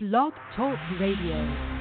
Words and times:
Blog 0.00 0.32
Talk 0.54 0.78
Radio. 1.00 1.77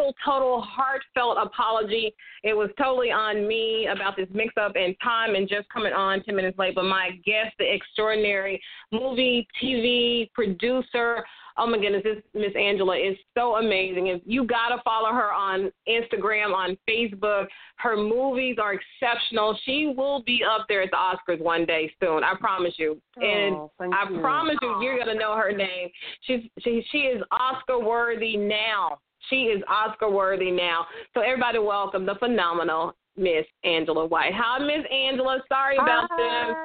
Total, 0.00 0.14
total 0.24 0.60
heartfelt 0.62 1.38
apology. 1.40 2.12
It 2.42 2.54
was 2.54 2.70
totally 2.78 3.10
on 3.10 3.46
me 3.46 3.88
about 3.92 4.16
this 4.16 4.28
mix 4.32 4.54
up 4.60 4.76
in 4.76 4.94
time 5.02 5.34
and 5.34 5.48
just 5.48 5.68
coming 5.68 5.92
on 5.92 6.22
10 6.22 6.34
minutes 6.34 6.58
late. 6.58 6.74
But 6.74 6.84
my 6.84 7.10
guest, 7.24 7.54
the 7.58 7.72
extraordinary 7.72 8.60
movie, 8.92 9.46
TV 9.62 10.30
producer, 10.32 11.24
oh 11.58 11.66
my 11.66 11.78
goodness, 11.78 12.02
this 12.04 12.22
Miss 12.34 12.54
Angela 12.58 12.96
is 12.96 13.16
so 13.36 13.56
amazing. 13.56 14.06
If 14.06 14.22
you 14.24 14.46
gotta 14.46 14.80
follow 14.84 15.10
her 15.10 15.32
on 15.32 15.70
Instagram, 15.88 16.54
on 16.54 16.76
Facebook. 16.88 17.46
Her 17.76 17.96
movies 17.96 18.56
are 18.60 18.74
exceptional. 18.74 19.58
She 19.64 19.92
will 19.96 20.22
be 20.22 20.42
up 20.44 20.66
there 20.68 20.82
at 20.82 20.90
the 20.90 20.96
Oscars 20.96 21.40
one 21.40 21.64
day 21.64 21.92
soon. 22.00 22.22
I 22.24 22.34
promise 22.38 22.74
you. 22.76 23.00
Oh, 23.18 23.22
and 23.22 23.54
Oh, 23.56 23.70
thank 23.78 23.94
I 23.94 24.08
you. 24.10 24.20
promise 24.20 24.56
you, 24.62 24.82
you're 24.82 24.98
gonna 24.98 25.14
know 25.14 25.34
her 25.36 25.52
name. 25.52 25.88
She's 26.22 26.40
she 26.60 26.84
she 26.90 26.98
is 26.98 27.22
Oscar 27.30 27.78
worthy 27.78 28.36
now. 28.36 28.98
She 29.28 29.42
is 29.44 29.62
Oscar 29.68 30.10
worthy 30.10 30.50
now. 30.50 30.86
So 31.14 31.20
everybody, 31.20 31.58
welcome 31.58 32.06
the 32.06 32.14
phenomenal 32.16 32.94
Miss 33.16 33.44
Angela 33.64 34.06
White. 34.06 34.32
Hi, 34.34 34.58
Miss 34.58 34.84
Angela. 34.90 35.42
Sorry 35.48 35.76
about 35.76 36.08
this. 36.16 36.56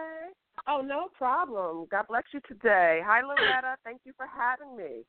Oh, 0.68 0.82
no 0.82 1.10
problem. 1.16 1.86
God 1.92 2.06
bless 2.08 2.24
you 2.34 2.40
today. 2.48 3.02
Hi, 3.06 3.22
Loretta. 3.22 3.76
Thank 3.84 4.02
you 4.06 4.14
for 4.18 4.26
having 4.26 4.76
me. 4.76 5.04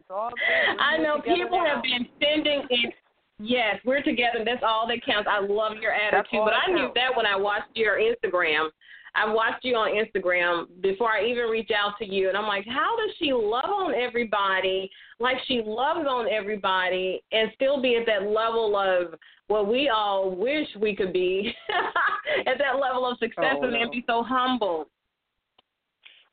It's 0.00 0.10
all 0.10 0.30
good. 0.30 0.80
I 0.80 0.96
know 0.96 1.20
people 1.20 1.62
now. 1.62 1.74
have 1.74 1.82
been 1.82 2.08
sending 2.20 2.62
in. 2.70 2.92
Yes, 3.40 3.76
we're 3.84 4.02
together. 4.02 4.40
That's 4.44 4.64
all 4.66 4.88
that 4.88 5.04
counts. 5.06 5.28
I 5.30 5.38
love 5.38 5.74
your 5.80 5.92
attitude, 5.92 6.40
but 6.44 6.54
I 6.54 6.72
knew 6.72 6.90
that 6.96 7.16
when 7.16 7.24
I 7.24 7.36
watched 7.36 7.70
your 7.74 7.98
Instagram. 7.98 8.70
I 9.18 9.32
watched 9.32 9.64
you 9.64 9.74
on 9.74 9.90
Instagram 9.92 10.66
before 10.80 11.10
I 11.10 11.24
even 11.24 11.46
reached 11.46 11.72
out 11.72 11.94
to 11.98 12.04
you, 12.04 12.28
and 12.28 12.36
I'm 12.36 12.46
like, 12.46 12.64
how 12.66 12.96
does 12.96 13.14
she 13.18 13.32
love 13.32 13.64
on 13.64 13.94
everybody 13.94 14.90
like 15.20 15.36
she 15.46 15.62
loves 15.64 16.06
on 16.08 16.28
everybody 16.30 17.22
and 17.32 17.50
still 17.54 17.82
be 17.82 17.96
at 17.96 18.06
that 18.06 18.28
level 18.28 18.76
of 18.76 19.18
what 19.48 19.66
we 19.66 19.88
all 19.88 20.30
wish 20.30 20.66
we 20.80 20.94
could 20.94 21.12
be 21.12 21.52
at 22.46 22.58
that 22.58 22.78
level 22.80 23.06
of 23.10 23.18
success 23.18 23.56
Oh, 23.56 23.64
and 23.64 23.72
then 23.72 23.82
no. 23.82 23.90
be 23.90 24.04
so 24.06 24.22
humble. 24.22 24.88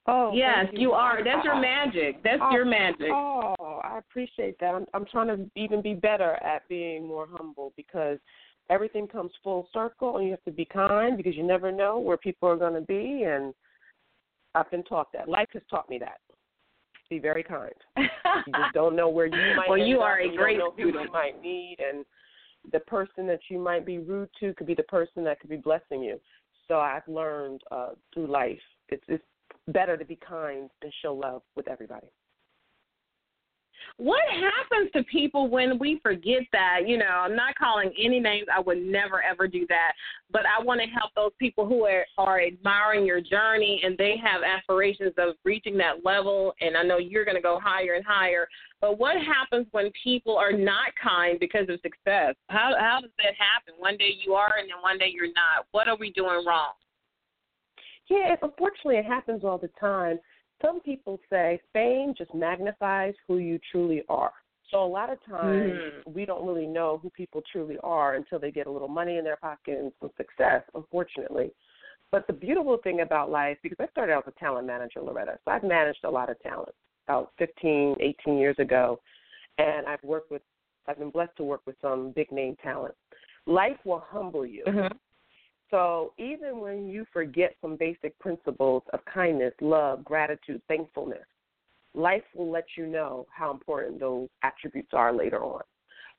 Oh, 0.08 0.32
yes, 0.36 0.68
thank 0.68 0.80
you 0.80 0.92
are. 0.92 1.24
That's 1.24 1.44
your 1.44 1.56
Oh, 1.56 1.62
magic. 1.62 2.22
That's 2.24 2.42
oh, 2.42 2.52
your 2.52 2.66
magic. 2.66 3.08
Oh, 3.12 3.82
I 3.84 3.98
appreciate 3.98 4.60
that. 4.60 4.76
I'm, 4.76 4.86
I'm 4.94 5.06
trying 5.06 5.28
to 5.30 5.50
even 5.56 5.82
be 5.82 5.96
better 5.96 6.34
at 6.44 6.68
being 6.70 7.08
more 7.08 7.28
humble 7.32 7.74
because 7.76 8.20
everything 8.70 9.08
comes 9.08 9.32
full 9.44 9.68
circle 9.74 10.18
and 10.18 10.26
you 10.26 10.32
have 10.32 10.44
to 10.44 10.52
be 10.52 10.66
kind 10.66 11.18
because 11.18 11.36
you 11.36 11.44
never 11.44 11.72
know 11.72 12.00
where 12.00 12.18
people 12.18 12.50
are 12.50 12.58
going 12.58 12.74
to 12.74 12.82
be. 12.82 13.24
And 13.24 13.54
I've 14.54 14.70
been 14.72 14.84
taught 14.84 15.12
that. 15.14 15.30
Life 15.30 15.50
has 15.54 15.62
taught 15.70 15.90
me 15.90 16.00
that. 16.00 16.20
Be 17.10 17.20
very 17.20 17.44
kind. 17.44 17.74
You 18.48 18.52
just 18.52 18.74
don't 18.74 18.98
know 18.98 19.08
where 19.08 19.28
you 19.28 19.56
might 19.56 19.70
Well, 19.70 19.78
you 19.78 20.02
are 20.02 20.20
a 20.20 20.36
great 20.36 20.58
don't 20.58 20.78
know 20.78 20.84
who 20.84 20.90
student. 20.90 21.06
you 21.06 21.14
might 21.14 21.42
need 21.42 21.78
and 21.80 22.04
the 22.74 22.82
person 22.82 23.26
that 23.28 23.40
you 23.50 23.60
might 23.60 23.86
be 23.86 24.00
rude 24.00 24.30
to 24.42 24.54
could 24.56 24.68
be 24.68 24.76
the 24.76 24.84
person 24.84 25.24
that 25.24 25.40
could 25.40 25.50
be 25.50 25.56
blessing 25.56 26.04
you. 26.04 26.20
So 26.68 26.80
I've 26.80 27.08
learned 27.08 27.62
uh 27.72 27.92
through 28.14 28.28
life 28.28 28.60
it's 28.90 29.04
it's 29.08 29.24
better 29.70 29.98
to 29.98 30.06
be 30.06 30.18
kind 30.28 30.70
and 30.82 30.94
show 31.02 31.14
love 31.14 31.42
with 31.56 31.68
everybody. 31.68 32.08
What 33.98 34.22
happens 34.30 34.92
to 34.94 35.04
people 35.04 35.50
when 35.50 35.80
we 35.80 36.00
forget 36.04 36.42
that? 36.52 36.82
You 36.86 36.98
know, 36.98 37.06
I'm 37.06 37.36
not 37.36 37.56
calling 37.56 37.92
any 37.98 38.20
names. 38.20 38.48
I 38.54 38.60
would 38.60 38.82
never 38.82 39.24
ever 39.24 39.48
do 39.48 39.66
that. 39.70 39.94
But 40.32 40.44
I 40.46 40.62
want 40.64 40.82
to 40.82 40.88
help 40.88 41.12
those 41.16 41.32
people 41.40 41.68
who 41.68 41.86
are, 41.86 42.06
are 42.18 42.42
admiring 42.42 43.06
your 43.06 43.22
journey 43.22 43.82
and 43.84 43.98
they 43.98 44.16
have 44.24 44.42
aspirations 44.44 45.14
of 45.18 45.36
reaching 45.44 45.78
that 45.78 46.04
level. 46.04 46.54
And 46.62 46.76
I 46.76 46.84
know 46.84 46.98
you're 46.98 47.26
going 47.26 47.38
to 47.38 47.42
go 47.42 47.60
higher 47.64 47.94
and 47.94 48.06
higher. 48.06 48.48
But 48.82 49.00
what 49.00 49.16
happens 49.16 49.68
when 49.72 49.92
people 50.04 50.38
are 50.38 50.52
not 50.52 50.90
kind 51.02 51.40
because 51.40 51.68
of 51.70 51.80
success? 51.82 52.36
How 52.50 52.74
how 52.80 53.00
does 53.02 53.12
that 53.18 53.34
happen? 53.38 53.74
One 53.80 53.98
day 53.98 54.12
you 54.24 54.34
are, 54.34 54.54
and 54.60 54.70
then 54.70 54.82
one 54.82 54.98
day 54.98 55.12
you're 55.14 55.28
not. 55.28 55.66
What 55.72 55.88
are 55.88 55.98
we 55.98 56.12
doing 56.12 56.46
wrong? 56.46 56.74
Yeah, 58.10 58.36
unfortunately, 58.42 58.98
it 58.98 59.06
happens 59.06 59.44
all 59.44 59.58
the 59.58 59.70
time. 59.80 60.20
Some 60.62 60.80
people 60.80 61.20
say 61.30 61.60
fame 61.74 62.14
just 62.18 62.34
magnifies 62.34 63.14
who 63.28 63.38
you 63.38 63.60
truly 63.72 64.04
are. 64.10 64.34
So 64.72 64.84
a 64.84 64.88
lot 64.88 65.12
of 65.12 65.24
times 65.24 65.82
Mhm. 65.82 66.14
we 66.14 66.26
don't 66.26 66.46
really 66.46 66.66
know 66.66 66.98
who 66.98 67.10
people 67.12 67.42
truly 67.44 67.78
are 67.80 68.16
until 68.16 68.40
they 68.40 68.52
get 68.52 68.68
a 68.68 68.72
little 68.72 68.88
money 68.88 69.18
in 69.18 69.24
their 69.24 69.36
pocket 69.38 69.78
and 69.78 69.94
some 70.00 70.12
success, 70.18 70.64
unfortunately. 70.74 71.54
But 72.12 72.26
the 72.28 72.34
beautiful 72.34 72.78
thing 72.78 73.02
about 73.02 73.30
life, 73.30 73.58
because 73.62 73.80
I 73.80 73.88
started 73.88 74.14
out 74.14 74.28
as 74.28 74.34
a 74.36 74.40
talent 74.40 74.66
manager, 74.68 75.02
Loretta, 75.02 75.40
so 75.44 75.52
I've 75.52 75.64
managed 75.64 76.04
a 76.04 76.10
lot 76.10 76.30
of 76.30 76.40
talent 76.42 76.74
about 77.08 77.34
15, 77.38 77.96
18 78.00 78.38
years 78.38 78.58
ago, 78.58 79.00
and 79.58 79.86
I've 79.86 80.04
worked 80.04 80.32
with, 80.32 80.42
I've 80.88 80.98
been 80.98 81.12
blessed 81.12 81.36
to 81.38 81.44
work 81.44 81.62
with 81.66 81.76
some 81.82 82.12
big 82.12 82.32
name 82.32 82.56
talent. 82.64 82.96
Life 83.46 83.78
will 83.86 84.00
humble 84.00 84.46
you. 84.46 84.64
So 85.72 86.14
even 86.18 86.60
when 86.60 86.88
you 86.88 87.06
forget 87.12 87.56
some 87.62 87.76
basic 87.76 88.18
principles 88.20 88.84
of 88.94 89.00
kindness, 89.06 89.54
love, 89.62 90.04
gratitude, 90.04 90.62
thankfulness, 90.68 91.26
life 91.94 92.24
will 92.36 92.52
let 92.52 92.66
you 92.78 92.86
know 92.86 93.26
how 93.32 93.52
important 93.52 94.00
those 94.00 94.30
attributes 94.44 94.92
are 94.94 95.14
later 95.14 95.44
on. 95.44 95.62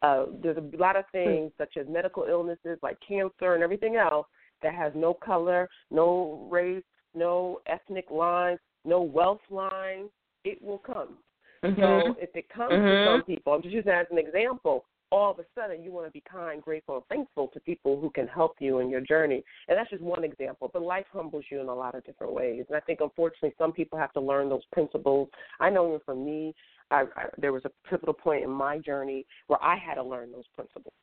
Uh, 0.02 0.26
there's 0.42 0.58
a 0.58 0.76
lot 0.76 0.96
of 0.96 1.04
things 1.12 1.52
such 1.56 1.76
as 1.76 1.86
medical 1.88 2.24
illnesses 2.24 2.78
like 2.82 2.98
cancer 3.06 3.54
and 3.54 3.62
everything 3.62 3.96
else 3.96 4.26
that 4.62 4.74
has 4.74 4.92
no 4.94 5.14
color, 5.14 5.68
no 5.90 6.46
race, 6.50 6.84
no 7.14 7.60
ethnic 7.66 8.10
lines, 8.10 8.58
no 8.84 9.00
wealth 9.00 9.40
lines. 9.50 10.10
It 10.44 10.60
will 10.62 10.78
come. 10.78 11.18
Mm-hmm. 11.64 11.80
So 11.80 12.16
if 12.20 12.34
it 12.34 12.48
comes 12.48 12.72
to 12.72 12.78
Mhm. 12.78 13.04
some 13.04 13.22
people, 13.22 13.52
I'm 13.52 13.62
just 13.62 13.74
using 13.74 13.90
that 13.90 14.02
as 14.02 14.10
an 14.10 14.18
example, 14.18 14.84
all 15.12 15.30
of 15.30 15.38
a 15.38 15.44
sudden 15.54 15.82
you 15.82 15.92
want 15.92 16.06
to 16.06 16.10
be 16.10 16.22
kind, 16.30 16.62
grateful, 16.62 16.96
and 16.96 17.04
thankful 17.06 17.48
to 17.48 17.60
people 17.60 18.00
who 18.00 18.10
can 18.10 18.26
help 18.26 18.56
you 18.58 18.80
in 18.80 18.90
your 18.90 19.00
journey. 19.00 19.42
And 19.68 19.78
that's 19.78 19.90
just 19.90 20.02
one 20.02 20.24
example. 20.24 20.70
But 20.72 20.82
life 20.82 21.06
humbles 21.12 21.44
you 21.50 21.60
in 21.60 21.68
a 21.68 21.74
lot 21.74 21.94
of 21.94 22.04
different 22.04 22.32
ways. 22.32 22.64
And 22.68 22.76
I 22.76 22.80
think 22.80 23.00
unfortunately 23.00 23.54
some 23.58 23.72
people 23.72 23.98
have 23.98 24.12
to 24.14 24.20
learn 24.20 24.48
those 24.48 24.64
principles. 24.72 25.28
I 25.60 25.70
know 25.70 25.88
even 25.88 26.00
for 26.04 26.14
me, 26.14 26.54
I, 26.90 27.04
I, 27.16 27.24
there 27.38 27.52
was 27.52 27.64
a 27.64 27.88
pivotal 27.88 28.14
point 28.14 28.44
in 28.44 28.50
my 28.50 28.78
journey 28.78 29.26
where 29.46 29.62
I 29.62 29.76
had 29.76 29.94
to 29.94 30.02
learn 30.02 30.32
those 30.32 30.46
principles. 30.54 30.94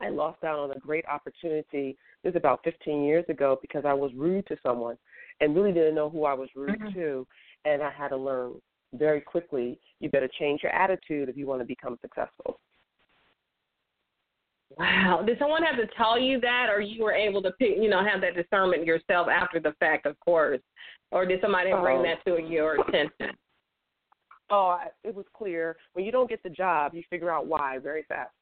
I 0.00 0.08
lost 0.08 0.42
out 0.42 0.58
on 0.58 0.72
a 0.72 0.78
great 0.80 1.04
opportunity. 1.06 1.96
This 2.24 2.34
was 2.34 2.36
about 2.36 2.60
15 2.64 3.04
years 3.04 3.24
ago 3.28 3.58
because 3.62 3.84
I 3.86 3.94
was 3.94 4.10
rude 4.16 4.46
to 4.48 4.56
someone 4.62 4.96
and 5.40 5.54
really 5.54 5.72
didn't 5.72 5.94
know 5.94 6.10
who 6.10 6.24
I 6.24 6.34
was 6.34 6.48
rude 6.56 6.80
Mhm. 6.80 6.92
to. 6.94 7.26
And 7.64 7.82
I 7.82 7.90
had 7.90 8.08
to 8.08 8.16
learn 8.16 8.60
very 8.94 9.20
quickly 9.20 9.78
you 10.00 10.10
better 10.10 10.28
change 10.28 10.62
your 10.62 10.72
attitude 10.72 11.28
if 11.28 11.36
you 11.36 11.46
want 11.46 11.60
to 11.60 11.64
become 11.64 11.98
successful. 12.02 12.58
Wow. 14.78 15.22
Did 15.26 15.38
someone 15.38 15.62
have 15.62 15.76
to 15.76 15.86
tell 15.96 16.18
you 16.18 16.40
that, 16.40 16.66
or 16.70 16.80
you 16.80 17.02
were 17.04 17.12
able 17.12 17.42
to 17.42 17.50
pick, 17.52 17.76
you 17.76 17.88
know, 17.90 18.04
have 18.04 18.20
that 18.22 18.34
discernment 18.34 18.84
yourself 18.86 19.28
after 19.28 19.60
the 19.60 19.72
fact, 19.80 20.06
of 20.06 20.18
course, 20.20 20.60
or 21.10 21.26
did 21.26 21.40
somebody 21.40 21.70
bring 21.72 21.98
Oh. 21.98 22.02
that 22.02 22.24
to 22.24 22.42
your 22.42 22.80
attention? 22.80 23.36
Oh, 24.50 24.68
I- 24.68 24.90
it 25.04 25.14
was 25.14 25.26
clear 25.34 25.76
when 25.94 26.04
you 26.04 26.12
don't 26.12 26.28
get 26.28 26.42
the 26.42 26.50
job, 26.50 26.94
you 26.94 27.02
figure 27.10 27.30
out 27.30 27.46
why 27.46 27.78
very 27.78 28.02
fast. 28.04 28.32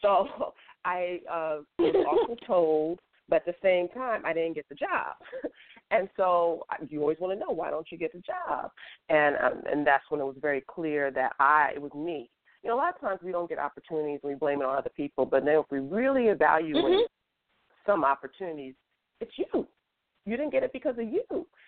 So 0.00 0.52
I 0.84 1.20
uh, 1.28 1.58
was 1.78 2.06
also 2.08 2.34
told 2.46 3.00
But 3.28 3.46
at 3.46 3.46
the 3.46 3.54
same 3.62 3.88
time, 3.88 4.26
I 4.26 4.32
didn't 4.32 4.54
get 4.54 4.68
the 4.68 4.74
job. 4.74 5.14
and 5.92 6.08
so 6.16 6.64
you 6.88 7.00
always 7.00 7.18
want 7.20 7.32
to 7.32 7.38
know 7.38 7.52
why 7.52 7.70
don't 7.70 7.86
you 7.92 7.96
get 7.96 8.12
the 8.12 8.18
job? 8.20 8.70
And 9.08 9.36
um, 9.36 9.62
and 9.70 9.86
that's 9.86 10.04
when 10.10 10.20
it 10.20 10.24
was 10.24 10.36
very 10.40 10.62
clear 10.66 11.10
that 11.12 11.32
I 11.38 11.70
it 11.74 11.80
was 11.80 11.94
me. 11.94 12.28
You 12.62 12.70
know, 12.70 12.76
a 12.76 12.78
lot 12.78 12.94
of 12.94 13.00
times 13.00 13.20
we 13.22 13.32
don't 13.32 13.48
get 13.48 13.58
opportunities 13.58 14.20
and 14.22 14.32
we 14.32 14.34
blame 14.34 14.60
it 14.60 14.66
on 14.66 14.76
other 14.76 14.90
people, 14.96 15.24
but 15.24 15.44
then 15.44 15.56
if 15.56 15.66
we 15.70 15.78
really 15.78 16.26
evaluate 16.26 16.84
mm-hmm. 16.84 17.86
some 17.86 18.04
opportunities, 18.04 18.74
it's 19.20 19.32
you. 19.36 19.66
You 20.26 20.36
didn't 20.36 20.52
get 20.52 20.62
it 20.62 20.72
because 20.72 20.96
of 20.98 21.04
you. 21.04 21.24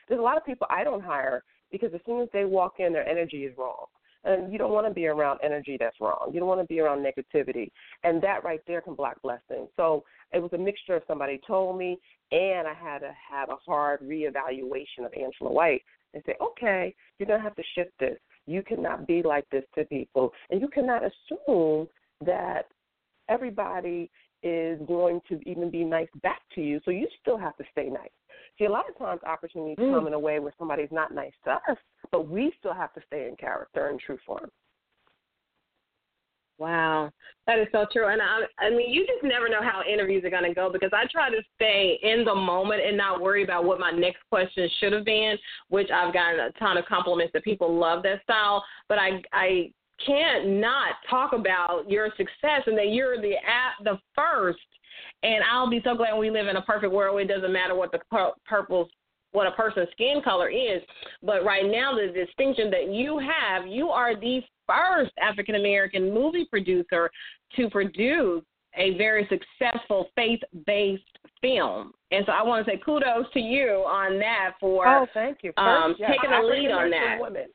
There's 0.08 0.18
a 0.18 0.22
lot 0.22 0.36
of 0.36 0.44
people 0.44 0.66
I 0.70 0.84
don't 0.84 1.02
hire 1.02 1.42
because 1.70 1.94
as 1.94 2.00
soon 2.04 2.20
as 2.20 2.28
they 2.32 2.44
walk 2.44 2.74
in, 2.78 2.92
their 2.92 3.08
energy 3.08 3.44
is 3.44 3.56
wrong. 3.56 3.86
And 4.24 4.52
you 4.52 4.58
don't 4.58 4.70
want 4.70 4.86
to 4.86 4.94
be 4.94 5.06
around 5.06 5.40
energy 5.42 5.76
that's 5.80 5.96
wrong. 6.00 6.30
You 6.32 6.38
don't 6.38 6.48
want 6.48 6.60
to 6.60 6.66
be 6.66 6.78
around 6.78 7.04
negativity. 7.04 7.70
And 8.04 8.22
that 8.22 8.44
right 8.44 8.60
there 8.68 8.80
can 8.80 8.94
block 8.94 9.20
blessings. 9.22 9.68
So 9.76 10.04
it 10.32 10.40
was 10.40 10.52
a 10.52 10.58
mixture 10.58 10.94
of 10.94 11.02
somebody 11.08 11.40
told 11.44 11.76
me, 11.76 11.98
and 12.30 12.68
I 12.68 12.74
had 12.74 13.00
to 13.00 13.12
have 13.30 13.48
a 13.48 13.56
hard 13.66 14.00
reevaluation 14.00 15.04
of 15.04 15.12
Angela 15.12 15.50
White 15.50 15.82
and 16.14 16.22
say, 16.24 16.36
okay, 16.40 16.94
you're 17.18 17.26
going 17.26 17.40
to 17.40 17.42
have 17.42 17.56
to 17.56 17.64
shift 17.74 17.90
this. 17.98 18.18
You 18.46 18.62
cannot 18.62 19.06
be 19.06 19.22
like 19.22 19.48
this 19.50 19.64
to 19.76 19.84
people. 19.84 20.32
And 20.50 20.60
you 20.60 20.68
cannot 20.68 21.02
assume 21.02 21.88
that 22.24 22.62
everybody 23.28 24.10
is 24.42 24.80
going 24.86 25.20
to 25.28 25.40
even 25.48 25.70
be 25.70 25.84
nice 25.84 26.08
back 26.22 26.40
to 26.54 26.60
you. 26.60 26.80
So 26.84 26.90
you 26.90 27.06
still 27.20 27.38
have 27.38 27.56
to 27.56 27.64
stay 27.70 27.88
nice. 27.88 28.10
See, 28.58 28.64
a 28.64 28.70
lot 28.70 28.88
of 28.88 28.98
times 28.98 29.20
opportunities 29.24 29.76
mm. 29.78 29.94
come 29.94 30.06
in 30.06 30.12
a 30.12 30.18
way 30.18 30.38
where 30.40 30.52
somebody's 30.58 30.90
not 30.90 31.14
nice 31.14 31.32
to 31.44 31.52
us, 31.52 31.78
but 32.10 32.28
we 32.28 32.52
still 32.58 32.74
have 32.74 32.92
to 32.94 33.00
stay 33.06 33.28
in 33.28 33.36
character 33.36 33.88
and 33.88 34.00
true 34.00 34.18
form. 34.26 34.50
Wow, 36.58 37.10
that 37.46 37.58
is 37.58 37.66
so 37.72 37.86
true. 37.92 38.08
And 38.08 38.22
I, 38.22 38.42
I 38.58 38.70
mean, 38.70 38.92
you 38.92 39.06
just 39.06 39.24
never 39.24 39.48
know 39.48 39.62
how 39.62 39.82
interviews 39.90 40.24
are 40.24 40.30
going 40.30 40.44
to 40.44 40.54
go 40.54 40.70
because 40.72 40.90
I 40.92 41.04
try 41.10 41.30
to 41.30 41.42
stay 41.56 41.98
in 42.02 42.24
the 42.24 42.34
moment 42.34 42.82
and 42.86 42.96
not 42.96 43.20
worry 43.20 43.42
about 43.42 43.64
what 43.64 43.80
my 43.80 43.90
next 43.90 44.20
question 44.30 44.68
should 44.78 44.92
have 44.92 45.04
been. 45.04 45.36
Which 45.68 45.90
I've 45.90 46.14
gotten 46.14 46.40
a 46.40 46.52
ton 46.58 46.76
of 46.76 46.84
compliments 46.86 47.32
that 47.32 47.42
people 47.42 47.74
love 47.74 48.02
that 48.04 48.22
style, 48.22 48.64
but 48.88 48.98
I, 48.98 49.22
I 49.32 49.72
can't 50.06 50.48
not 50.60 50.94
talk 51.08 51.32
about 51.32 51.84
your 51.88 52.08
success 52.16 52.62
and 52.66 52.76
that 52.78 52.88
you're 52.90 53.20
the 53.20 53.34
at 53.34 53.82
the 53.84 53.98
first 54.14 54.58
and 55.22 55.42
I'll 55.50 55.70
be 55.70 55.80
so 55.84 55.94
glad 55.94 56.16
we 56.18 56.30
live 56.30 56.48
in 56.48 56.56
a 56.56 56.62
perfect 56.62 56.92
world. 56.92 57.20
It 57.20 57.28
doesn't 57.28 57.52
matter 57.52 57.74
what 57.74 57.92
the 57.92 58.00
purple 58.44 58.88
what 59.32 59.46
a 59.46 59.52
person's 59.52 59.88
skin 59.92 60.20
color 60.22 60.48
is. 60.48 60.82
But 61.22 61.44
right 61.44 61.64
now, 61.64 61.94
the 61.94 62.12
distinction 62.12 62.70
that 62.70 62.92
you 62.92 63.18
have, 63.18 63.66
you 63.66 63.88
are 63.88 64.14
the 64.14 64.40
first 64.66 65.12
African 65.20 65.56
American 65.56 66.12
movie 66.12 66.46
producer 66.46 67.10
to 67.56 67.70
produce 67.70 68.42
a 68.76 68.96
very 68.96 69.28
successful 69.28 70.08
faith 70.14 70.40
based 70.66 71.02
film. 71.40 71.92
And 72.10 72.24
so 72.26 72.32
I 72.32 72.42
want 72.42 72.64
to 72.64 72.72
say 72.72 72.80
kudos 72.84 73.26
to 73.34 73.40
you 73.40 73.84
on 73.86 74.18
that 74.18 74.52
for 74.60 74.86
oh, 74.86 75.06
thank 75.12 75.38
you. 75.42 75.52
First, 75.56 75.58
um, 75.58 75.94
yes, 75.98 76.12
taking 76.12 76.34
a 76.34 76.42
lead 76.42 76.70
on 76.70 76.90
that. 76.90 77.18
Women. 77.20 77.46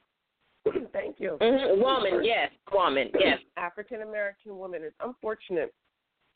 Thank 0.91 1.15
you. 1.19 1.37
Mm-hmm. 1.39 1.81
Woman, 1.81 2.25
yes, 2.25 2.51
woman, 2.73 3.09
yes. 3.19 3.39
African 3.55 4.01
American 4.01 4.57
woman. 4.57 4.81
It's 4.83 4.95
unfortunate 5.01 5.73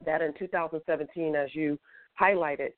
that 0.06 0.22
in 0.22 0.34
2017, 0.40 1.36
as 1.36 1.54
you 1.54 1.78
highlighted, 2.20 2.70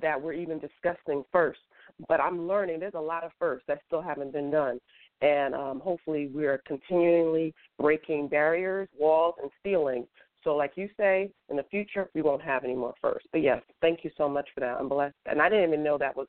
that 0.00 0.20
we're 0.20 0.32
even 0.32 0.58
discussing 0.58 1.22
first. 1.30 1.60
But 2.08 2.20
I'm 2.20 2.46
learning 2.46 2.80
there's 2.80 2.94
a 2.94 3.00
lot 3.00 3.24
of 3.24 3.32
firsts 3.38 3.64
that 3.68 3.80
still 3.86 4.02
haven't 4.02 4.32
been 4.32 4.50
done. 4.50 4.78
And 5.20 5.54
um, 5.54 5.80
hopefully, 5.80 6.28
we're 6.32 6.62
continually 6.66 7.54
breaking 7.78 8.28
barriers, 8.28 8.88
walls, 8.98 9.36
and 9.40 9.50
stealing. 9.60 10.06
So, 10.42 10.56
like 10.56 10.72
you 10.74 10.88
say, 10.96 11.30
in 11.48 11.56
the 11.56 11.62
future, 11.70 12.08
we 12.14 12.22
won't 12.22 12.42
have 12.42 12.64
any 12.64 12.74
more 12.74 12.94
firsts. 13.00 13.28
But 13.30 13.42
yes, 13.42 13.62
thank 13.80 14.02
you 14.02 14.10
so 14.16 14.28
much 14.28 14.48
for 14.52 14.60
that. 14.60 14.78
I'm 14.80 14.88
blessed. 14.88 15.14
And 15.26 15.40
I 15.40 15.48
didn't 15.48 15.68
even 15.68 15.84
know 15.84 15.96
that 15.98 16.16
was 16.16 16.26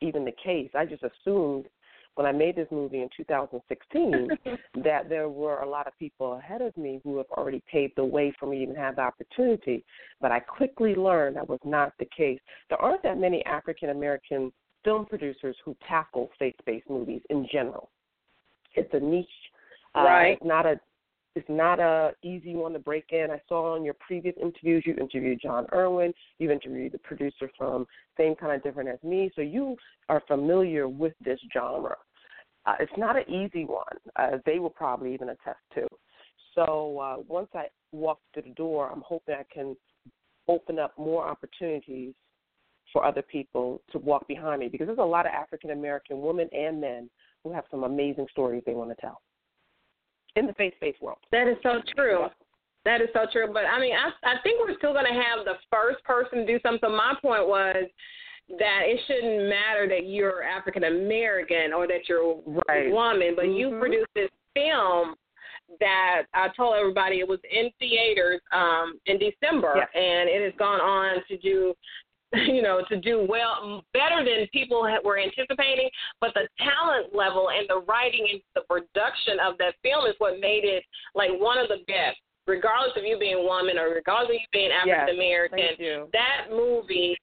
even 0.00 0.24
the 0.24 0.32
case. 0.42 0.70
I 0.74 0.86
just 0.86 1.02
assumed 1.02 1.66
when 2.14 2.26
I 2.26 2.32
made 2.32 2.56
this 2.56 2.68
movie 2.70 3.00
in 3.00 3.08
2016 3.16 4.28
that 4.84 5.08
there 5.08 5.28
were 5.28 5.60
a 5.60 5.68
lot 5.68 5.86
of 5.86 5.98
people 5.98 6.34
ahead 6.34 6.60
of 6.60 6.76
me 6.76 7.00
who 7.04 7.16
have 7.18 7.30
already 7.36 7.62
paved 7.70 7.94
the 7.96 8.04
way 8.04 8.34
for 8.38 8.46
me 8.46 8.58
to 8.58 8.62
even 8.62 8.76
have 8.76 8.96
the 8.96 9.02
opportunity. 9.02 9.84
But 10.20 10.32
I 10.32 10.40
quickly 10.40 10.94
learned 10.94 11.36
that 11.36 11.48
was 11.48 11.60
not 11.64 11.92
the 11.98 12.08
case. 12.16 12.40
There 12.68 12.80
aren't 12.80 13.02
that 13.02 13.18
many 13.18 13.44
African 13.46 13.90
American 13.90 14.52
film 14.84 15.06
producers 15.06 15.56
who 15.64 15.76
tackle 15.88 16.30
faith 16.38 16.56
based 16.66 16.88
movies 16.88 17.22
in 17.30 17.46
general. 17.50 17.90
It's 18.74 18.92
a 18.92 19.00
niche. 19.00 19.26
Uh, 19.94 20.00
right. 20.00 20.30
Uh, 20.30 20.32
it's 20.32 20.44
not 20.44 20.66
a 20.66 20.80
it's 21.34 21.48
not 21.48 21.80
a 21.80 22.12
easy 22.22 22.54
one 22.54 22.74
to 22.74 22.78
break 22.78 23.06
in. 23.10 23.28
I 23.30 23.40
saw 23.48 23.74
on 23.74 23.84
your 23.84 23.94
previous 23.94 24.34
interviews 24.40 24.84
you 24.86 24.94
interviewed 25.00 25.40
Jon 25.42 25.66
Erwin, 25.72 26.12
you 26.38 26.50
interviewed 26.50 26.92
the 26.92 26.98
producer 26.98 27.50
from 27.56 27.86
Same 28.18 28.34
Kind 28.34 28.54
of 28.54 28.62
Different 28.62 28.90
as 28.90 29.02
Me, 29.02 29.30
so 29.34 29.40
you 29.40 29.76
are 30.10 30.22
familiar 30.28 30.88
with 30.88 31.14
this 31.24 31.40
genre. 31.52 31.96
Uh, 32.66 32.74
it's 32.80 32.92
not 32.98 33.16
an 33.16 33.28
easy 33.32 33.64
one. 33.64 33.96
Uh, 34.16 34.38
they 34.44 34.58
will 34.58 34.70
probably 34.70 35.14
even 35.14 35.30
attest 35.30 35.58
to. 35.74 35.86
So 36.54 36.98
uh, 36.98 37.16
once 37.26 37.48
I 37.54 37.66
walk 37.92 38.18
through 38.34 38.42
the 38.42 38.50
door, 38.50 38.90
I'm 38.92 39.02
hoping 39.06 39.34
I 39.34 39.44
can 39.52 39.74
open 40.48 40.78
up 40.78 40.92
more 40.98 41.26
opportunities 41.26 42.12
for 42.92 43.04
other 43.04 43.22
people 43.22 43.80
to 43.90 43.98
walk 43.98 44.26
behind 44.28 44.60
me 44.60 44.68
because 44.68 44.86
there's 44.86 44.98
a 44.98 45.02
lot 45.02 45.26
of 45.26 45.32
African 45.32 45.70
American 45.70 46.20
women 46.20 46.48
and 46.52 46.80
men 46.80 47.10
who 47.44 47.52
have 47.52 47.64
some 47.70 47.84
amazing 47.84 48.26
stories 48.30 48.62
they 48.66 48.74
want 48.74 48.90
to 48.90 48.96
tell 49.00 49.20
in 50.36 50.46
the 50.46 50.54
faith 50.54 50.74
based 50.80 51.00
world. 51.00 51.18
That 51.30 51.48
is 51.48 51.56
so 51.62 51.80
true. 51.96 52.26
That 52.84 53.00
is 53.00 53.08
so 53.12 53.26
true. 53.32 53.48
But 53.52 53.64
I 53.64 53.80
mean, 53.80 53.94
I 53.94 54.10
I 54.28 54.34
think 54.42 54.60
we're 54.60 54.76
still 54.76 54.92
going 54.92 55.06
to 55.06 55.12
have 55.12 55.44
the 55.44 55.54
first 55.70 56.02
person 56.04 56.46
do 56.46 56.58
something. 56.62 56.90
My 56.90 57.14
point 57.20 57.46
was 57.46 57.84
that 58.58 58.80
it 58.84 59.00
shouldn't 59.06 59.48
matter 59.48 59.88
that 59.88 60.06
you're 60.06 60.42
African 60.42 60.84
American 60.84 61.72
or 61.72 61.86
that 61.86 62.08
you're 62.08 62.40
right. 62.68 62.88
a 62.88 62.90
woman, 62.90 63.34
but 63.36 63.46
mm-hmm. 63.46 63.54
you 63.54 63.78
produced 63.78 64.10
this 64.14 64.30
film 64.54 65.14
that 65.80 66.24
I 66.34 66.48
told 66.56 66.74
everybody 66.76 67.20
it 67.20 67.28
was 67.28 67.38
in 67.50 67.70
theaters 67.78 68.40
um 68.52 68.98
in 69.06 69.18
December 69.18 69.72
yes. 69.76 69.88
and 69.94 70.28
it 70.28 70.44
has 70.44 70.52
gone 70.58 70.80
on 70.80 71.22
to 71.28 71.38
do 71.38 71.72
you 72.48 72.62
know, 72.62 72.82
to 72.88 72.96
do 73.00 73.26
well, 73.28 73.84
better 73.92 74.24
than 74.24 74.46
people 74.52 74.88
were 75.04 75.18
anticipating. 75.18 75.88
But 76.20 76.32
the 76.34 76.48
talent 76.58 77.14
level 77.14 77.50
and 77.50 77.68
the 77.68 77.84
writing 77.86 78.26
and 78.32 78.40
the 78.54 78.62
production 78.62 79.38
of 79.44 79.58
that 79.58 79.74
film 79.82 80.06
is 80.06 80.14
what 80.18 80.40
made 80.40 80.64
it 80.64 80.84
like 81.14 81.30
one 81.30 81.58
of 81.58 81.68
the 81.68 81.84
best. 81.86 82.18
Regardless 82.46 82.96
of 82.96 83.04
you 83.04 83.18
being 83.18 83.36
a 83.36 83.42
woman 83.42 83.78
or 83.78 83.94
regardless 83.94 84.30
of 84.30 84.40
you 84.40 84.46
being 84.52 84.70
African 84.72 85.14
American, 85.14 85.58
yes, 85.78 86.08
that 86.12 86.50
movie 86.50 87.16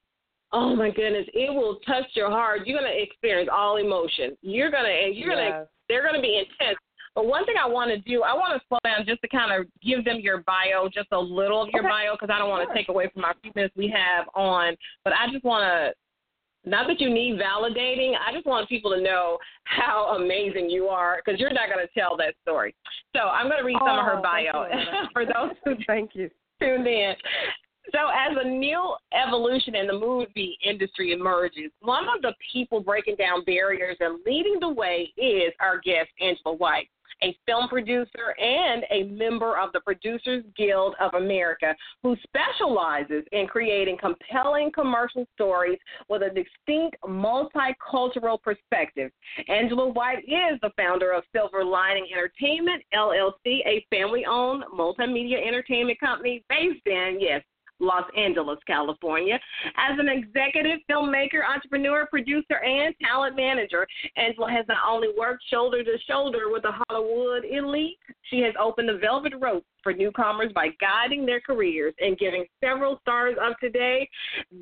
oh 0.52 0.76
my 0.76 0.90
goodness, 0.90 1.28
it 1.34 1.54
will 1.54 1.80
touch 1.86 2.06
your 2.14 2.30
heart. 2.30 2.66
You're 2.66 2.80
gonna 2.80 2.94
experience 2.94 3.50
all 3.52 3.78
emotion. 3.78 4.36
You're 4.42 4.72
gonna 4.72 4.89
and 4.89 5.16
you're 5.16 5.34
yes. 5.34 5.51
gonna 5.51 5.66
they're 5.88 6.04
gonna 6.04 6.22
be 6.22 6.38
intense. 6.38 6.78
But 7.16 7.25
one 7.25 7.46
thing 7.46 7.56
I 7.62 7.68
want 7.68 7.92
to 7.92 7.98
do, 7.98 8.24
I 8.24 8.34
want 8.34 8.60
to 8.60 8.68
slow 8.68 8.80
down 8.84 9.06
just 9.06 9.22
to 9.22 9.28
kind 9.28 9.51
of 9.51 9.68
give 9.82 10.06
them 10.06 10.20
your 10.20 10.39
bio, 10.44 10.89
just 10.94 11.08
a 11.12 11.20
little 11.20 11.62
of 11.63 11.70
your 11.70 11.84
okay. 11.84 11.89
bio, 11.89 12.13
because 12.13 12.34
I 12.34 12.38
don't 12.38 12.50
want 12.50 12.68
to 12.68 12.74
take 12.74 12.89
away 12.89 13.10
from 13.13 13.25
our 13.25 13.36
few 13.42 13.51
minutes 13.56 13.75
we 13.75 13.89
have 13.89 14.28
on. 14.36 14.75
But 15.04 15.13
I 15.13 15.32
just 15.32 15.44
want 15.44 15.63
to, 15.63 16.70
not 16.70 16.88
that 16.88 17.00
you 17.00 17.10
need 17.10 17.39
validating, 17.39 18.13
I 18.16 18.34
just 18.34 18.46
want 18.46 18.70
people 18.70 18.92
to 18.92 19.01
know 19.01 19.38
how 19.63 20.18
amazing 20.18 20.70
you 20.70 20.88
are, 20.88 21.22
because 21.24 21.39
you're 21.39 21.54
not 21.54 21.70
going 21.70 21.86
to 21.86 22.00
tell 22.00 22.16
that 22.18 22.36
story. 22.42 22.75
So 23.16 23.24
I'm 23.24 23.48
going 23.48 23.60
to 23.60 23.66
read 23.66 23.78
oh, 23.82 23.88
some 23.88 24.00
of 24.00 24.06
her 24.06 24.20
oh, 24.20 24.22
bio 24.22 25.08
for 25.13 25.25
those 25.25 25.56
who 25.66 25.75
thank 25.88 26.12
you 26.13 26.30
tuned 26.60 26.88
in. 26.88 27.13
So, 27.92 28.10
as 28.10 28.38
a 28.39 28.48
new 28.48 28.94
evolution 29.13 29.74
in 29.74 29.88
the 29.88 29.98
movie 29.98 30.58
industry 30.63 31.12
emerges, 31.12 31.72
one 31.82 32.04
of 32.04 32.22
the 32.22 32.34
people 32.54 32.82
breaking 32.82 33.16
down 33.16 33.44
barriers 33.46 33.98
and 34.00 34.20
leading 34.25 34.58
the 34.60 34.70
way 34.70 35.12
is 35.18 35.51
our 35.60 35.80
guest, 35.80 36.10
Angela 36.22 36.56
White 36.56 36.88
a 37.24 37.38
film 37.46 37.68
producer, 37.68 38.36
and 38.40 38.84
a 38.92 39.04
member 39.04 39.58
of 39.58 39.72
the 39.74 39.82
Producers 39.82 40.44
Guild 40.58 40.96
of 41.00 41.14
America, 41.14 41.76
who 42.04 42.16
specializes 42.24 43.24
in 43.32 43.48
creating 43.48 43.98
compelling 44.00 44.72
commercial 44.72 45.26
stories 45.34 45.78
with 46.08 46.22
a 46.22 46.30
distinct 46.30 46.98
multicultural 47.06 48.42
perspective. 48.42 49.12
Angela 49.48 49.90
White 49.90 50.20
is 50.20 50.60
the 50.62 50.72
founder 50.78 51.12
of 51.12 51.24
Silver 51.36 51.64
Lining 51.64 52.08
Entertainment, 52.12 52.84
LLC, 52.94 53.66
a 53.66 53.86
family 53.90 54.26
owned 54.26 54.64
multimedia 54.74 55.46
entertainment 55.46 56.00
company 56.00 56.44
based 56.50 56.86
in, 56.86 57.18
yes, 57.20 57.44
Los 57.79 58.05
Angeles, 58.15 58.59
California. 58.67 59.39
As 59.77 59.98
an 60.00 60.09
executive 60.09 60.79
filmmaker, 60.89 61.41
entrepreneur, 61.48 62.07
producer, 62.07 62.57
and 62.63 62.93
talent 63.01 63.36
manager, 63.36 63.88
Angela 64.17 64.51
has 64.51 64.65
not 64.67 64.79
only 64.88 65.09
worked 65.17 65.43
shoulder 65.50 65.83
to 65.83 65.98
shoulder 66.07 66.50
with 66.51 66.63
the 66.63 66.71
Hollywood 66.88 67.45
elite, 67.45 67.98
she 68.24 68.39
has 68.41 68.53
opened 68.59 68.89
the 68.89 68.98
velvet 68.98 69.33
rope 69.39 69.65
for 69.83 69.93
newcomers 69.93 70.51
by 70.53 70.69
guiding 70.81 71.25
their 71.25 71.39
careers 71.39 71.93
and 72.00 72.17
giving 72.17 72.45
several 72.63 73.00
stars 73.01 73.36
of 73.41 73.53
today 73.59 74.09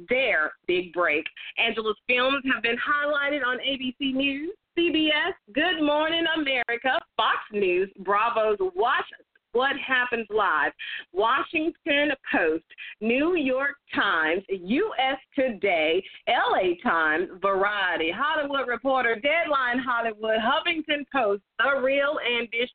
their 0.09 0.53
big 0.67 0.93
break. 0.93 1.25
Angela's 1.57 1.97
films 2.07 2.43
have 2.53 2.63
been 2.63 2.77
highlighted 2.77 3.43
on 3.45 3.57
ABC 3.57 4.13
News, 4.13 4.51
CBS, 4.77 5.33
Good 5.53 5.83
Morning 5.83 6.23
America, 6.35 6.99
Fox 7.15 7.37
News, 7.51 7.89
Bravo's 7.99 8.57
Watch 8.75 9.05
What 9.57 9.75
Happens 9.79 10.27
Live, 10.29 10.71
Washington 11.13 12.11
Post, 12.31 12.63
New 13.01 13.35
York 13.35 13.73
Times, 13.95 14.43
U.S. 14.49 15.17
Today, 15.33 16.03
L.A. 16.27 16.77
Times, 16.83 17.27
Variety, 17.41 18.11
Hollywood 18.15 18.67
Reporter, 18.67 19.15
Deadline 19.15 19.79
Hollywood, 19.79 20.37
Huffington 20.37 21.05
Post, 21.11 21.41
The 21.57 21.81
Real 21.81 22.19
and 22.23 22.47
Dish 22.51 22.69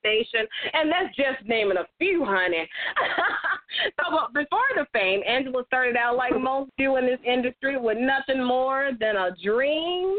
and 0.73 0.91
that's 0.91 1.15
just 1.15 1.47
naming 1.47 1.77
a 1.77 1.87
few, 2.01 2.25
honey. 2.25 2.69
so 4.01 4.27
before 4.35 4.59
the 4.75 4.87
fame, 4.93 5.21
Angela 5.25 5.63
started 5.69 5.95
out 5.97 6.17
like 6.17 6.33
most 6.37 6.73
do 6.79 6.97
in 6.97 7.07
this 7.07 7.21
industry 7.25 7.79
with 7.79 7.97
nothing 7.97 8.45
more 8.45 8.91
than 8.99 9.15
a 9.15 9.31
dream, 9.41 10.17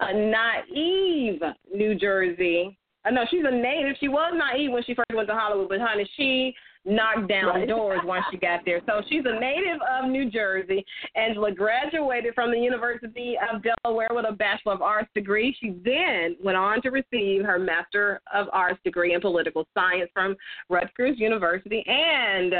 a 0.00 0.12
naive 0.12 1.40
New 1.74 1.94
Jersey. 1.94 2.76
I 3.04 3.10
know 3.10 3.24
she's 3.30 3.44
a 3.46 3.54
native. 3.54 3.96
She 4.00 4.08
was 4.08 4.32
naive 4.36 4.72
when 4.72 4.82
she 4.84 4.94
first 4.94 5.10
went 5.14 5.28
to 5.28 5.34
Hollywood, 5.34 5.68
but 5.68 5.80
honey, 5.80 6.08
she 6.16 6.54
knocked 6.86 7.28
down 7.28 7.46
right. 7.46 7.68
doors 7.68 8.00
once 8.04 8.24
she 8.30 8.36
got 8.36 8.60
there. 8.64 8.80
So 8.86 9.02
she's 9.08 9.22
a 9.24 9.40
native 9.40 9.80
of 9.90 10.10
New 10.10 10.30
Jersey. 10.30 10.84
Angela 11.14 11.52
graduated 11.52 12.34
from 12.34 12.50
the 12.50 12.58
University 12.58 13.36
of 13.50 13.62
Delaware 13.62 14.08
with 14.10 14.26
a 14.28 14.32
Bachelor 14.32 14.74
of 14.74 14.82
Arts 14.82 15.08
degree. 15.14 15.56
She 15.60 15.76
then 15.84 16.36
went 16.42 16.56
on 16.56 16.82
to 16.82 16.90
receive 16.90 17.44
her 17.44 17.58
Master 17.58 18.20
of 18.32 18.46
Arts 18.52 18.80
degree 18.84 19.14
in 19.14 19.20
Political 19.20 19.66
Science 19.74 20.10
from 20.12 20.36
Rutgers 20.68 21.18
University. 21.18 21.82
And 21.86 22.52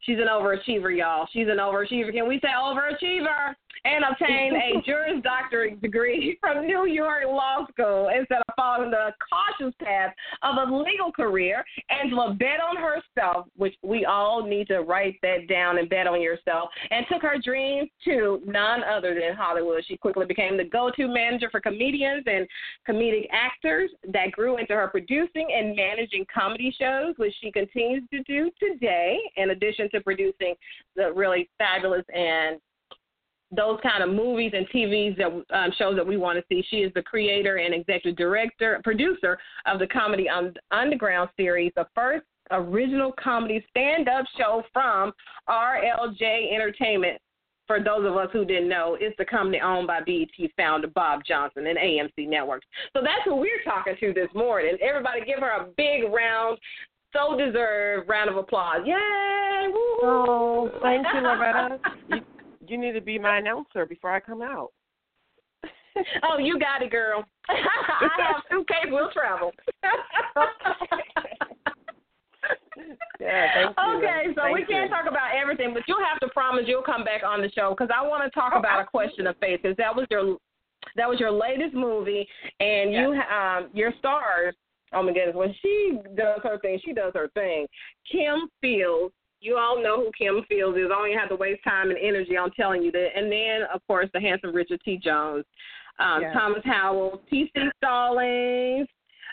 she's 0.00 0.18
an 0.18 0.28
overachiever, 0.30 0.96
y'all. 0.96 1.28
She's 1.32 1.48
an 1.48 1.58
overachiever. 1.58 2.12
Can 2.12 2.28
we 2.28 2.40
say 2.40 2.48
overachiever? 2.48 3.54
and 3.84 4.04
obtained 4.04 4.56
a 4.56 4.82
Juris 4.86 5.22
Doctorate 5.22 5.80
degree 5.80 6.36
from 6.40 6.66
New 6.66 6.86
York 6.86 7.24
Law 7.26 7.66
School 7.70 8.08
instead 8.08 8.42
following 8.58 8.90
the 8.90 9.12
cautious 9.30 9.74
path 9.80 10.12
of 10.42 10.68
a 10.68 10.74
legal 10.74 11.12
career. 11.12 11.64
Angela 11.90 12.34
bet 12.34 12.58
on 12.60 12.76
herself, 12.76 13.46
which 13.56 13.74
we 13.82 14.04
all 14.04 14.44
need 14.44 14.66
to 14.66 14.80
write 14.80 15.16
that 15.22 15.48
down 15.48 15.78
and 15.78 15.88
bet 15.88 16.08
on 16.08 16.20
yourself, 16.20 16.68
and 16.90 17.06
took 17.10 17.22
her 17.22 17.36
dreams 17.42 17.88
to 18.04 18.42
none 18.44 18.82
other 18.82 19.14
than 19.14 19.36
Hollywood. 19.36 19.84
She 19.86 19.96
quickly 19.96 20.26
became 20.26 20.56
the 20.56 20.64
go 20.64 20.90
to 20.96 21.06
manager 21.06 21.48
for 21.50 21.60
comedians 21.60 22.24
and 22.26 22.46
comedic 22.88 23.28
actors 23.30 23.90
that 24.12 24.32
grew 24.32 24.58
into 24.58 24.74
her 24.74 24.88
producing 24.88 25.48
and 25.54 25.76
managing 25.76 26.26
comedy 26.32 26.74
shows, 26.76 27.14
which 27.16 27.34
she 27.40 27.52
continues 27.52 28.02
to 28.12 28.22
do 28.24 28.50
today, 28.58 29.18
in 29.36 29.50
addition 29.50 29.88
to 29.90 30.00
producing 30.00 30.54
the 30.96 31.12
really 31.12 31.48
fabulous 31.58 32.04
and 32.12 32.58
those 33.50 33.78
kind 33.82 34.02
of 34.02 34.10
movies 34.10 34.52
and 34.54 34.68
TVs 34.68 35.16
that 35.16 35.56
um, 35.56 35.72
shows 35.78 35.96
that 35.96 36.06
we 36.06 36.16
want 36.16 36.38
to 36.38 36.44
see. 36.48 36.64
She 36.68 36.78
is 36.78 36.92
the 36.94 37.02
creator 37.02 37.56
and 37.56 37.74
executive 37.74 38.16
director, 38.16 38.80
producer 38.84 39.38
of 39.66 39.78
the 39.78 39.86
Comedy 39.86 40.28
Underground 40.70 41.30
series, 41.36 41.72
the 41.74 41.86
first 41.94 42.24
original 42.50 43.12
comedy 43.22 43.64
stand-up 43.70 44.24
show 44.36 44.62
from 44.72 45.12
RLJ 45.48 46.54
Entertainment. 46.54 47.20
For 47.66 47.78
those 47.78 48.06
of 48.06 48.16
us 48.16 48.28
who 48.32 48.46
didn't 48.46 48.68
know, 48.68 48.96
it's 48.98 49.14
the 49.18 49.26
company 49.26 49.60
owned 49.60 49.86
by 49.86 50.00
BET 50.00 50.50
founder 50.56 50.88
Bob 50.88 51.20
Johnson 51.26 51.66
and 51.66 51.76
AMC 51.76 52.26
Networks. 52.26 52.66
So 52.94 53.02
that's 53.02 53.20
who 53.26 53.36
we're 53.36 53.62
talking 53.62 53.94
to 54.00 54.14
this 54.14 54.28
morning. 54.34 54.78
Everybody, 54.80 55.20
give 55.26 55.40
her 55.40 55.50
a 55.50 55.66
big 55.76 56.10
round 56.10 56.58
so 57.12 57.36
deserved 57.36 58.08
round 58.08 58.30
of 58.30 58.36
applause. 58.36 58.80
Yay! 58.86 59.68
Woo! 59.68 59.98
Oh, 60.02 60.70
thank 60.82 61.06
you, 61.12 61.20
Loretta. 61.20 61.78
you 62.68 62.78
need 62.78 62.92
to 62.92 63.00
be 63.00 63.18
my 63.18 63.38
announcer 63.38 63.86
before 63.86 64.10
I 64.10 64.20
come 64.20 64.42
out. 64.42 64.72
oh, 66.24 66.38
you 66.38 66.58
got 66.58 66.82
it, 66.82 66.90
girl. 66.90 67.24
I 67.48 67.54
have 68.18 68.42
suitcase 68.50 68.86
will 68.90 69.10
travel. 69.12 69.52
yeah, 73.20 73.68
okay, 73.68 74.26
so 74.34 74.42
thank 74.42 74.54
we 74.56 74.64
can't 74.64 74.90
you. 74.90 74.96
talk 74.96 75.06
about 75.08 75.34
everything, 75.36 75.74
but 75.74 75.82
you'll 75.86 76.04
have 76.04 76.20
to 76.20 76.28
promise 76.28 76.64
you'll 76.66 76.82
come 76.82 77.04
back 77.04 77.22
on 77.24 77.40
the 77.40 77.50
show 77.50 77.74
because 77.76 77.90
I 77.94 78.06
want 78.06 78.24
to 78.24 78.30
talk 78.30 78.52
oh, 78.54 78.58
about 78.58 78.80
a 78.82 78.86
question 78.86 79.26
of 79.26 79.36
faith 79.38 79.60
because 79.62 79.76
that 79.76 79.94
was 79.94 80.06
your 80.10 80.36
that 80.96 81.08
was 81.08 81.18
your 81.18 81.32
latest 81.32 81.74
movie, 81.74 82.26
and 82.60 82.92
yes. 82.92 83.00
you 83.00 83.20
um 83.34 83.70
your 83.72 83.92
stars. 83.98 84.54
Oh 84.92 85.02
my 85.02 85.12
goodness, 85.12 85.36
when 85.36 85.54
she 85.60 85.98
does 86.16 86.40
her 86.42 86.58
thing, 86.60 86.80
she 86.84 86.92
does 86.92 87.12
her 87.14 87.28
thing. 87.34 87.66
Kim 88.10 88.48
Fields 88.60 89.14
you 89.40 89.56
all 89.56 89.82
know 89.82 89.96
who 89.96 90.10
Kim 90.16 90.44
Fields 90.48 90.76
is. 90.76 90.86
I 90.86 90.98
don't 90.98 91.08
even 91.08 91.18
have 91.18 91.28
to 91.30 91.36
waste 91.36 91.62
time 91.64 91.90
and 91.90 91.98
energy 91.98 92.36
on 92.36 92.50
telling 92.52 92.82
you 92.82 92.92
that. 92.92 93.08
And 93.14 93.30
then, 93.30 93.68
of 93.72 93.80
course, 93.86 94.08
the 94.12 94.20
handsome 94.20 94.54
Richard 94.54 94.80
T. 94.84 94.98
Jones, 95.02 95.44
um, 95.98 96.22
yes. 96.22 96.34
Thomas 96.34 96.62
Howell, 96.64 97.22
T.C. 97.30 97.60
Stallings, 97.76 98.88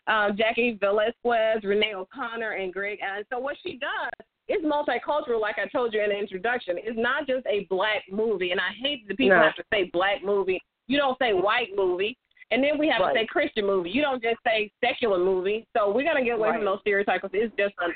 um, 0.08 0.38
Jaci 0.38 0.80
Velasquez, 0.80 1.64
Renee 1.64 1.96
O'Connor, 1.96 2.52
and 2.52 2.74
GregAlan. 2.74 3.24
So 3.32 3.40
what 3.40 3.56
she 3.64 3.80
does 3.80 4.28
is 4.48 4.64
multicultural, 4.64 5.42
like 5.42 5.58
I 5.58 5.68
told 5.68 5.94
you 5.94 6.04
in 6.04 6.10
the 6.10 6.18
introduction. 6.18 6.76
It's 6.78 6.98
not 6.98 7.28
just 7.28 7.46
a 7.48 7.66
black 7.70 8.04
movie, 8.12 8.52
and 8.52 8.60
I 8.60 8.72
hate 8.82 9.08
that 9.08 9.18
people 9.18 9.38
no. 9.38 9.44
have 9.44 9.56
to 9.56 9.64
say 9.74 9.90
black 9.92 10.24
movie. 10.24 10.62
You 10.88 10.98
don't 10.98 11.18
say 11.20 11.34
white 11.34 11.70
movie. 11.76 12.18
And 12.52 12.64
then 12.64 12.78
we 12.78 12.88
have 12.88 13.02
right. 13.02 13.14
to 13.14 13.20
say 13.22 13.26
Christian 13.26 13.66
movie. 13.66 13.90
You 13.90 14.04
don't 14.04 14.22
just 14.22 14.38
say 14.46 14.72
secular 14.84 15.18
movie. 15.18 15.66
So 15.76 15.92
we're 15.92 16.06
gonna 16.06 16.24
get 16.24 16.36
away 16.36 16.50
right. 16.50 16.58
from 16.58 16.66
those 16.66 16.80
stereotypes. 16.82 17.26
It's 17.34 17.56
just 17.58 17.74
a 17.82 17.88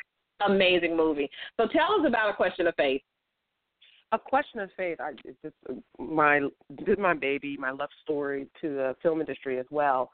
amazing 0.45 0.95
movie. 0.95 1.29
So 1.57 1.67
tell 1.67 1.99
us 1.99 2.07
about 2.07 2.29
A 2.29 2.33
Question 2.33 2.67
of 2.67 2.75
Faith. 2.75 3.01
A 4.11 4.19
Question 4.19 4.59
of 4.61 4.69
Faith. 4.75 4.99
I, 4.99 5.11
just 5.13 5.55
my 5.99 6.41
this 6.85 6.97
my 6.97 7.13
baby, 7.13 7.57
my 7.57 7.71
love 7.71 7.89
story 8.03 8.47
to 8.61 8.69
the 8.69 8.95
film 9.01 9.19
industry 9.19 9.59
as 9.59 9.65
well. 9.69 10.11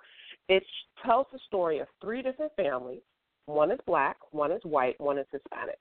It 0.50 0.64
tells 1.06 1.28
the 1.32 1.40
story 1.48 1.80
of 1.80 1.88
three 2.02 2.22
different 2.22 2.52
families. 2.56 3.02
One 3.46 3.72
is 3.72 3.80
black, 3.86 4.18
one 4.32 4.52
is 4.52 4.62
white, 4.64 5.00
one 5.00 5.18
is 5.18 5.28
Hispanic. 5.32 5.80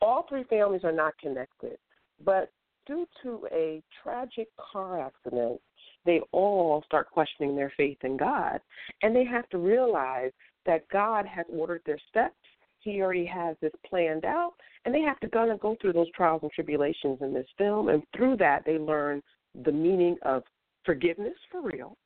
All 0.00 0.24
three 0.28 0.44
families 0.44 0.82
are 0.84 0.92
not 0.92 1.18
connected, 1.18 1.78
but 2.24 2.50
due 2.86 3.06
to 3.22 3.46
a 3.52 3.82
tragic 4.02 4.48
car 4.56 5.00
accident, 5.00 5.60
they 6.04 6.20
all 6.32 6.82
start 6.86 7.10
questioning 7.10 7.54
their 7.54 7.72
faith 7.76 7.98
in 8.02 8.16
God, 8.16 8.60
and 9.02 9.14
they 9.14 9.24
have 9.24 9.48
to 9.50 9.58
realize 9.58 10.32
that 10.66 10.88
God 10.88 11.26
has 11.26 11.46
ordered 11.52 11.82
their 11.86 11.98
steps 12.08 12.34
he 12.82 13.00
already 13.00 13.26
has 13.26 13.56
this 13.60 13.72
planned 13.88 14.24
out, 14.24 14.52
and 14.84 14.94
they 14.94 15.02
have 15.02 15.20
to 15.20 15.28
go 15.28 15.48
and 15.48 15.60
go 15.60 15.76
through 15.80 15.92
those 15.92 16.10
trials 16.12 16.40
and 16.42 16.50
tribulations 16.52 17.18
in 17.20 17.32
this 17.32 17.46
film, 17.56 17.88
and 17.88 18.02
through 18.16 18.36
that 18.38 18.64
they 18.64 18.78
learn 18.78 19.22
the 19.64 19.72
meaning 19.72 20.16
of 20.22 20.42
forgiveness 20.84 21.34
for 21.50 21.62
real, 21.62 21.96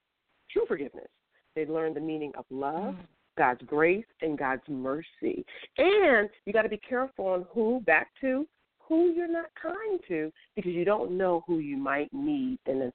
true 0.50 0.64
forgiveness. 0.66 1.09
They 1.54 1.66
learn 1.66 1.95
the 1.95 2.00
meaning 2.00 2.33
of 2.37 2.45
love, 2.50 2.95
mm. 2.95 3.06
God's 3.38 3.62
grace, 3.66 4.04
and 4.23 4.38
God's 4.38 4.62
mercy. 4.68 5.45
And 5.78 6.28
you 6.45 6.52
got 6.52 6.62
to 6.62 6.68
be 6.68 6.80
careful 6.88 7.26
on 7.26 7.47
who, 7.52 7.80
back 7.87 8.09
to 8.21 8.47
who 8.80 9.12
you're 9.12 9.30
not 9.30 9.47
kind 9.61 10.00
to, 10.09 10.33
because 10.54 10.73
you 10.73 10.85
don't 10.85 11.16
know 11.16 11.42
who 11.47 11.59
you 11.59 11.76
might 11.76 12.12
need 12.12 12.59
in 12.66 12.83
a 12.83 12.92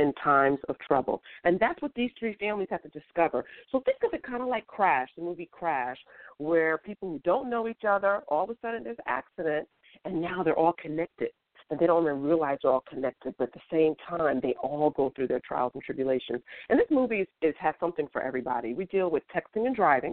in 0.00 0.12
times 0.14 0.58
of 0.68 0.76
trouble. 0.80 1.22
And 1.44 1.60
that's 1.60 1.80
what 1.82 1.94
these 1.94 2.10
three 2.18 2.34
families 2.40 2.68
have 2.70 2.82
to 2.82 2.88
discover. 2.88 3.44
So 3.70 3.80
think 3.80 3.98
of 4.02 4.14
it 4.14 4.22
kind 4.22 4.42
of 4.42 4.48
like 4.48 4.66
Crash, 4.66 5.08
the 5.16 5.22
movie 5.22 5.48
Crash, 5.52 5.98
where 6.38 6.78
people 6.78 7.08
who 7.10 7.20
don't 7.22 7.50
know 7.50 7.68
each 7.68 7.84
other, 7.88 8.22
all 8.28 8.44
of 8.44 8.50
a 8.50 8.56
sudden 8.62 8.82
there's 8.82 8.96
accident, 9.06 9.68
and 10.04 10.20
now 10.20 10.42
they're 10.42 10.58
all 10.58 10.74
connected. 10.80 11.30
And 11.70 11.78
they 11.78 11.86
don't 11.86 12.02
even 12.02 12.22
realize 12.22 12.58
they're 12.62 12.72
all 12.72 12.84
connected, 12.88 13.34
but 13.38 13.48
at 13.48 13.52
the 13.52 13.60
same 13.70 13.94
time, 14.08 14.40
they 14.42 14.54
all 14.60 14.90
go 14.90 15.12
through 15.14 15.28
their 15.28 15.40
trials 15.46 15.70
and 15.74 15.82
tribulations. 15.84 16.40
And 16.68 16.80
this 16.80 16.88
movie 16.90 17.20
is, 17.20 17.28
is 17.42 17.54
has 17.60 17.74
something 17.78 18.08
for 18.12 18.22
everybody. 18.22 18.74
We 18.74 18.86
deal 18.86 19.08
with 19.08 19.22
texting 19.32 19.66
and 19.66 19.76
driving, 19.76 20.12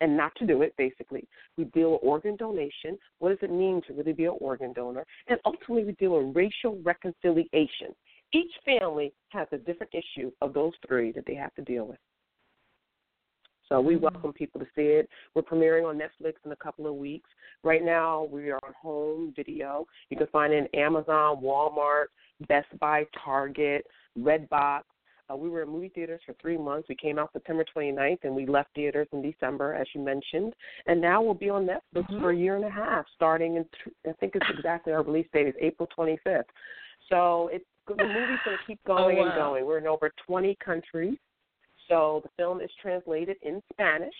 and 0.00 0.16
not 0.16 0.32
to 0.36 0.46
do 0.46 0.62
it, 0.62 0.74
basically. 0.76 1.28
We 1.56 1.64
deal 1.64 1.92
with 1.92 2.00
organ 2.02 2.34
donation. 2.36 2.98
What 3.18 3.28
does 3.28 3.38
it 3.42 3.52
mean 3.52 3.82
to 3.86 3.92
really 3.92 4.14
be 4.14 4.24
an 4.24 4.36
organ 4.40 4.72
donor? 4.72 5.06
And 5.28 5.38
ultimately, 5.44 5.84
we 5.84 5.92
deal 5.92 6.18
with 6.18 6.34
racial 6.34 6.80
reconciliation. 6.82 7.94
Each 8.32 8.52
family 8.64 9.12
has 9.30 9.48
a 9.52 9.58
different 9.58 9.92
issue 9.92 10.30
of 10.40 10.54
those 10.54 10.72
three 10.86 11.12
that 11.12 11.24
they 11.26 11.34
have 11.34 11.54
to 11.54 11.62
deal 11.62 11.86
with. 11.86 11.98
So 13.68 13.80
we 13.80 13.94
mm-hmm. 13.94 14.04
welcome 14.04 14.32
people 14.32 14.60
to 14.60 14.66
see 14.74 14.82
it. 14.82 15.08
We're 15.34 15.42
premiering 15.42 15.88
on 15.88 15.96
Netflix 15.98 16.34
in 16.44 16.52
a 16.52 16.56
couple 16.56 16.86
of 16.86 16.94
weeks. 16.94 17.30
Right 17.62 17.84
now, 17.84 18.24
we 18.24 18.50
are 18.50 18.58
on 18.64 18.72
home 18.80 19.32
video. 19.36 19.86
You 20.10 20.16
can 20.16 20.26
find 20.28 20.52
it 20.52 20.70
in 20.72 20.80
Amazon, 20.80 21.40
Walmart, 21.42 22.06
Best 22.48 22.66
Buy, 22.80 23.04
Target, 23.24 23.86
Redbox. 24.18 24.82
Uh, 25.30 25.36
we 25.36 25.48
were 25.48 25.62
in 25.62 25.68
movie 25.68 25.90
theaters 25.94 26.20
for 26.26 26.34
three 26.42 26.58
months. 26.58 26.88
We 26.88 26.96
came 26.96 27.16
out 27.16 27.30
September 27.32 27.64
29th, 27.76 28.18
and 28.24 28.34
we 28.34 28.46
left 28.46 28.74
theaters 28.74 29.06
in 29.12 29.22
December, 29.22 29.74
as 29.74 29.86
you 29.94 30.00
mentioned. 30.00 30.52
And 30.86 31.00
now 31.00 31.22
we'll 31.22 31.34
be 31.34 31.50
on 31.50 31.64
Netflix 31.64 32.10
mm-hmm. 32.10 32.20
for 32.20 32.30
a 32.30 32.36
year 32.36 32.56
and 32.56 32.64
a 32.64 32.70
half, 32.70 33.04
starting 33.14 33.54
in, 33.56 33.64
I 34.08 34.12
think 34.14 34.32
it's 34.34 34.46
exactly 34.56 34.92
our 34.92 35.04
release 35.04 35.28
date 35.32 35.46
is 35.46 35.54
April 35.60 35.88
25th. 35.96 36.42
So 37.08 37.48
it's 37.52 37.64
the 37.86 38.04
movie's 38.04 38.38
going 38.44 38.56
to 38.56 38.66
keep 38.66 38.82
going 38.84 39.18
oh, 39.18 39.22
wow. 39.22 39.26
and 39.26 39.34
going. 39.34 39.66
We're 39.66 39.78
in 39.78 39.86
over 39.86 40.10
20 40.26 40.56
countries. 40.64 41.18
So 41.88 42.20
the 42.22 42.30
film 42.36 42.60
is 42.60 42.70
translated 42.80 43.36
in 43.42 43.62
Spanish. 43.72 44.14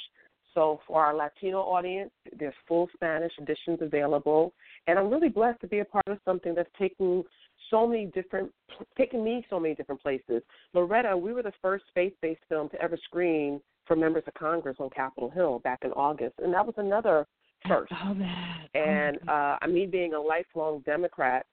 So 0.55 0.81
for 0.87 1.05
our 1.05 1.15
Latino 1.15 1.59
audience, 1.59 2.11
there's 2.39 2.55
full 2.67 2.89
Spanish 2.95 3.33
editions 3.41 3.79
available. 3.81 4.53
And 4.87 4.99
I'm 4.99 5.09
really 5.09 5.29
blessed 5.29 5.61
to 5.61 5.69
be 5.69 5.79
a 5.79 5.85
part 5.85 6.09
of 6.09 6.19
something 6.25 6.55
that's 6.55 6.71
taking 6.79 7.23
so 7.71 7.87
many 7.87 8.07
different, 8.07 8.51
taking 8.99 9.23
me 9.23 9.47
so 9.49 9.61
many 9.61 9.75
different 9.75 10.03
places. 10.03 10.43
Loretta, 10.75 11.17
we 11.17 11.33
were 11.33 11.43
the 11.43 11.53
first 11.63 11.85
faith-based 11.95 12.41
film 12.49 12.69
to 12.71 12.83
ever 12.83 12.99
screen 13.05 13.61
for 13.87 13.95
members 13.97 14.25
of 14.27 14.35
Congress 14.35 14.77
on 14.81 14.91
Capitol 14.91 15.31
Hill 15.31 15.61
back 15.61 15.81
in 15.85 15.93
August, 15.93 16.35
and 16.43 16.53
that 16.53 16.65
was 16.65 16.75
another 16.79 17.27
first. 17.67 17.93
Oh, 18.05 18.15
that. 18.15 18.69
And 18.75 19.19
uh, 19.29 19.57
me 19.69 19.87
being 19.87 20.15
a 20.15 20.21
lifelong 20.21 20.81
Democrat, 20.87 21.47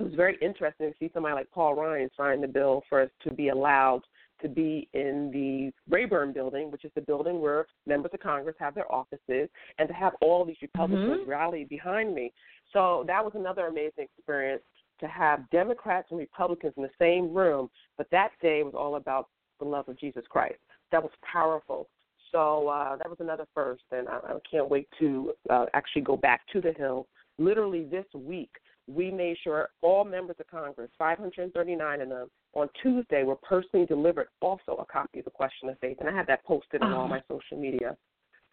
it 0.00 0.04
was 0.04 0.14
very 0.14 0.38
interesting 0.40 0.90
to 0.90 0.94
see 0.98 1.10
somebody 1.12 1.34
like 1.34 1.50
Paul 1.50 1.74
Ryan 1.74 2.10
sign 2.16 2.40
the 2.40 2.48
bill 2.48 2.82
for 2.88 3.02
us 3.02 3.10
to 3.22 3.32
be 3.32 3.48
allowed 3.48 4.02
to 4.42 4.48
be 4.48 4.88
in 4.94 5.30
the 5.32 5.70
Rayburn 5.94 6.32
building, 6.32 6.70
which 6.70 6.84
is 6.84 6.90
the 6.94 7.02
building 7.02 7.40
where 7.40 7.66
members 7.86 8.10
of 8.14 8.20
Congress 8.20 8.56
have 8.58 8.74
their 8.74 8.90
offices, 8.90 9.48
and 9.78 9.86
to 9.86 9.94
have 9.94 10.14
all 10.22 10.44
these 10.44 10.56
Republicans 10.62 11.20
mm-hmm. 11.20 11.30
rally 11.30 11.64
behind 11.64 12.14
me. 12.14 12.32
So 12.72 13.04
that 13.06 13.22
was 13.22 13.34
another 13.34 13.66
amazing 13.66 14.06
experience 14.16 14.62
to 15.00 15.06
have 15.06 15.48
Democrats 15.50 16.08
and 16.10 16.18
Republicans 16.18 16.74
in 16.76 16.82
the 16.82 16.90
same 16.98 17.34
room, 17.34 17.68
but 17.98 18.06
that 18.10 18.30
day 18.40 18.62
was 18.62 18.74
all 18.76 18.96
about 18.96 19.28
the 19.58 19.64
love 19.64 19.88
of 19.88 19.98
Jesus 19.98 20.24
Christ. 20.28 20.58
That 20.92 21.02
was 21.02 21.12
powerful. 21.30 21.88
So 22.32 22.68
uh, 22.68 22.96
that 22.96 23.08
was 23.08 23.18
another 23.20 23.46
first, 23.54 23.82
and 23.92 24.08
I, 24.08 24.16
I 24.16 24.38
can't 24.50 24.68
wait 24.68 24.88
to 25.00 25.32
uh, 25.50 25.66
actually 25.74 26.02
go 26.02 26.16
back 26.16 26.42
to 26.52 26.60
the 26.60 26.72
Hill. 26.72 27.06
Literally 27.38 27.84
this 27.84 28.04
week, 28.14 28.50
we 28.86 29.10
made 29.10 29.36
sure 29.42 29.68
all 29.82 30.04
members 30.04 30.36
of 30.40 30.46
Congress, 30.48 30.90
539 30.98 32.00
of 32.00 32.08
them, 32.08 32.28
on 32.54 32.68
Tuesday 32.82 33.22
were 33.22 33.36
personally 33.36 33.86
delivered 33.86 34.28
also 34.40 34.76
a 34.76 34.84
copy 34.92 35.20
of 35.20 35.24
the 35.24 35.30
Question 35.30 35.68
of 35.68 35.78
Faith, 35.78 35.98
and 36.00 36.08
I 36.08 36.12
had 36.12 36.26
that 36.26 36.44
posted 36.44 36.82
on 36.82 36.92
all 36.92 37.04
ah. 37.04 37.08
my 37.08 37.22
social 37.28 37.58
media. 37.58 37.96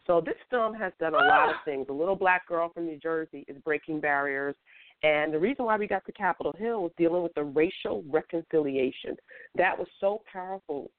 So 0.05 0.21
this 0.21 0.35
film 0.49 0.73
has 0.75 0.93
done 0.99 1.13
a 1.13 1.17
lot 1.17 1.49
of 1.49 1.55
ah. 1.55 1.61
things. 1.65 1.87
A 1.89 1.93
little 1.93 2.15
black 2.15 2.47
girl 2.47 2.69
from 2.73 2.85
New 2.85 2.97
Jersey 2.97 3.43
is 3.47 3.57
breaking 3.63 3.99
barriers. 3.99 4.55
And 5.03 5.33
the 5.33 5.39
reason 5.39 5.65
why 5.65 5.77
we 5.77 5.87
got 5.87 6.05
to 6.05 6.11
Capitol 6.11 6.55
Hill 6.57 6.81
was 6.81 6.91
dealing 6.97 7.21
with 7.21 7.33
the 7.35 7.43
racial 7.43 8.03
reconciliation. 8.09 9.15
That 9.55 9.77
was 9.77 9.87
so 9.99 10.23
powerful 10.31 10.89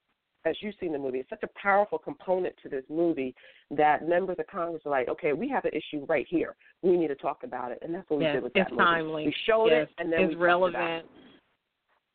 as 0.44 0.56
you've 0.60 0.74
seen 0.80 0.92
the 0.92 0.98
movie. 0.98 1.18
It's 1.18 1.30
such 1.30 1.42
a 1.42 1.60
powerful 1.60 1.98
component 1.98 2.54
to 2.62 2.68
this 2.68 2.84
movie 2.88 3.34
that 3.70 4.08
members 4.08 4.36
of 4.38 4.46
Congress 4.46 4.82
are 4.86 4.90
like, 4.90 5.08
okay, 5.08 5.32
we 5.32 5.48
have 5.48 5.64
an 5.64 5.72
issue 5.72 6.04
right 6.08 6.26
here. 6.28 6.56
We 6.82 6.96
need 6.96 7.08
to 7.08 7.16
talk 7.16 7.42
about 7.44 7.72
it, 7.72 7.78
and 7.82 7.94
that's 7.94 8.08
what 8.08 8.20
yes, 8.20 8.30
we 8.30 8.32
did 8.34 8.42
with 8.44 8.52
that 8.54 8.68
it's 8.68 8.76
timely. 8.76 9.26
We 9.26 9.34
showed 9.46 9.68
yes, 9.68 9.88
it, 9.88 10.02
and 10.02 10.12
then 10.12 10.20
it's 10.20 10.34
we 10.34 10.36
relevant. 10.36 11.06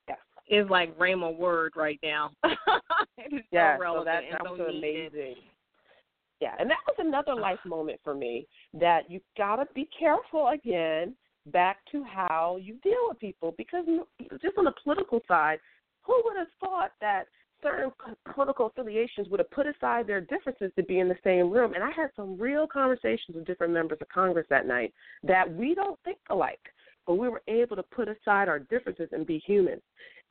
Yes, 0.07 0.17
it's 0.47 0.69
like 0.69 0.97
Rhema 0.97 1.35
word 1.37 1.73
right 1.75 1.99
now. 2.03 2.31
it 2.43 3.33
is 3.33 3.41
yeah, 3.51 3.75
so 3.75 3.81
relevant 3.81 4.07
so 4.07 4.11
that, 4.11 4.23
and 4.23 4.33
that 4.33 4.41
so 4.45 4.51
was 4.51 4.73
needed. 4.73 5.13
amazing. 5.13 5.35
Yeah, 6.39 6.55
and 6.59 6.69
that 6.69 6.77
was 6.87 6.95
another 6.99 7.35
life 7.35 7.59
moment 7.65 7.99
for 8.03 8.13
me 8.13 8.47
that 8.73 9.09
you 9.09 9.19
gotta 9.37 9.65
be 9.73 9.87
careful 9.97 10.49
again. 10.49 11.15
Back 11.47 11.79
to 11.91 12.05
how 12.05 12.57
you 12.61 12.75
deal 12.83 13.09
with 13.09 13.19
people 13.19 13.53
because 13.57 13.83
just 14.41 14.57
on 14.57 14.63
the 14.63 14.71
political 14.81 15.19
side, 15.27 15.59
who 16.03 16.21
would 16.23 16.37
have 16.37 16.47
thought 16.61 16.91
that 17.01 17.25
certain 17.63 17.91
political 18.33 18.67
affiliations 18.67 19.27
would 19.29 19.39
have 19.39 19.49
put 19.51 19.65
aside 19.65 20.05
their 20.05 20.21
differences 20.21 20.71
to 20.75 20.83
be 20.83 20.99
in 20.99 21.09
the 21.09 21.17
same 21.23 21.49
room. 21.49 21.73
And 21.73 21.83
I 21.83 21.89
had 21.95 22.09
some 22.15 22.37
real 22.37 22.67
conversations 22.67 23.35
with 23.35 23.45
different 23.45 23.73
members 23.73 23.97
of 24.01 24.09
Congress 24.09 24.45
that 24.49 24.67
night 24.67 24.93
that 25.23 25.51
we 25.51 25.73
don't 25.73 25.99
think 26.03 26.17
alike, 26.29 26.59
but 27.07 27.15
we 27.15 27.29
were 27.29 27.41
able 27.47 27.75
to 27.75 27.83
put 27.83 28.07
aside 28.07 28.47
our 28.47 28.59
differences 28.59 29.09
and 29.11 29.25
be 29.25 29.39
human. 29.39 29.81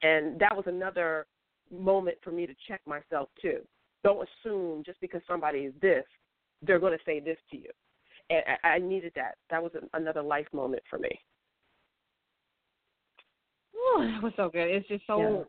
And 0.03 0.39
that 0.39 0.55
was 0.55 0.67
another 0.67 1.27
moment 1.71 2.19
for 2.23 2.31
me 2.31 2.47
to 2.47 2.55
check 2.69 2.81
myself 2.87 3.29
too. 3.41 3.61
Don't 4.05 4.29
assume 4.45 4.83
just 4.85 5.01
because 5.01 5.23
somebody 5.27 5.61
is 5.61 5.75
this, 5.81 6.05
they're 6.61 6.79
going 6.79 6.97
to 6.97 7.05
say 7.05 7.21
this 7.21 7.39
to 7.51 7.57
you. 7.57 7.71
And 8.31 8.43
I, 8.65 8.79
needed 8.79 9.13
that. 9.17 9.37
That 9.51 9.63
was 9.63 9.73
another 9.95 10.23
life 10.23 10.47
moment 10.53 10.83
for 10.89 10.99
me. 10.99 11.11
Oh, 13.75 14.09
that 14.11 14.23
was 14.23 14.33
so 14.37 14.49
good. 14.49 14.69
It's 14.69 14.89
just 14.89 15.07
so 15.07 15.47